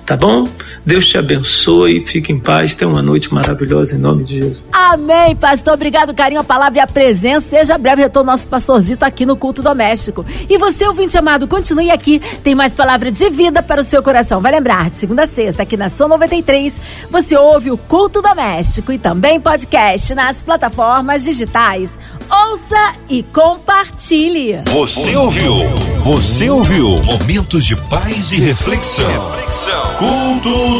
Tá 0.04 0.16
bom? 0.16 0.48
Deus 0.84 1.06
te 1.06 1.18
abençoe, 1.18 2.00
fique 2.00 2.32
em 2.32 2.38
paz, 2.38 2.74
tenha 2.74 2.90
uma 2.90 3.02
noite 3.02 3.32
maravilhosa 3.32 3.96
em 3.96 3.98
nome 3.98 4.24
de 4.24 4.36
Jesus. 4.36 4.62
Amém, 4.72 5.36
pastor. 5.36 5.74
Obrigado, 5.74 6.14
carinho, 6.14 6.40
a 6.40 6.44
palavra 6.44 6.78
e 6.78 6.80
a 6.80 6.86
presença. 6.86 7.50
Seja 7.50 7.78
breve 7.78 8.02
retorno 8.02 8.30
nosso 8.32 8.48
pastorzito 8.48 9.04
aqui 9.04 9.24
no 9.24 9.36
culto 9.36 9.62
doméstico. 9.62 10.24
E 10.48 10.58
você, 10.58 10.86
ouvinte 10.86 11.16
amado, 11.16 11.46
continue 11.46 11.90
aqui. 11.90 12.20
Tem 12.42 12.54
mais 12.54 12.74
palavra 12.74 13.10
de 13.10 13.28
vida 13.30 13.62
para 13.62 13.80
o 13.80 13.84
seu 13.84 14.02
coração. 14.02 14.40
Vai 14.40 14.52
lembrar, 14.52 14.90
de 14.90 14.96
segunda 14.96 15.24
a 15.24 15.26
sexta, 15.26 15.62
aqui 15.62 15.76
na 15.76 15.88
São 15.88 16.08
93, 16.08 16.76
você 17.10 17.36
ouve 17.36 17.70
o 17.70 17.76
culto 17.78 18.22
doméstico 18.22 18.92
e 18.92 18.98
também 18.98 19.40
podcast 19.40 20.14
nas 20.14 20.42
plataformas 20.42 21.24
digitais. 21.24 21.98
Ouça 22.30 22.94
e 23.08 23.22
compartilhe. 23.22 24.56
Você 24.72 25.16
ouviu? 25.16 25.54
Você 25.98 26.48
ouviu? 26.48 26.96
Momentos 27.04 27.64
de 27.64 27.76
paz 27.76 28.32
e 28.32 28.40
reflexão. 28.40 29.06
reflexão. 29.06 29.96
Culto 29.96 30.79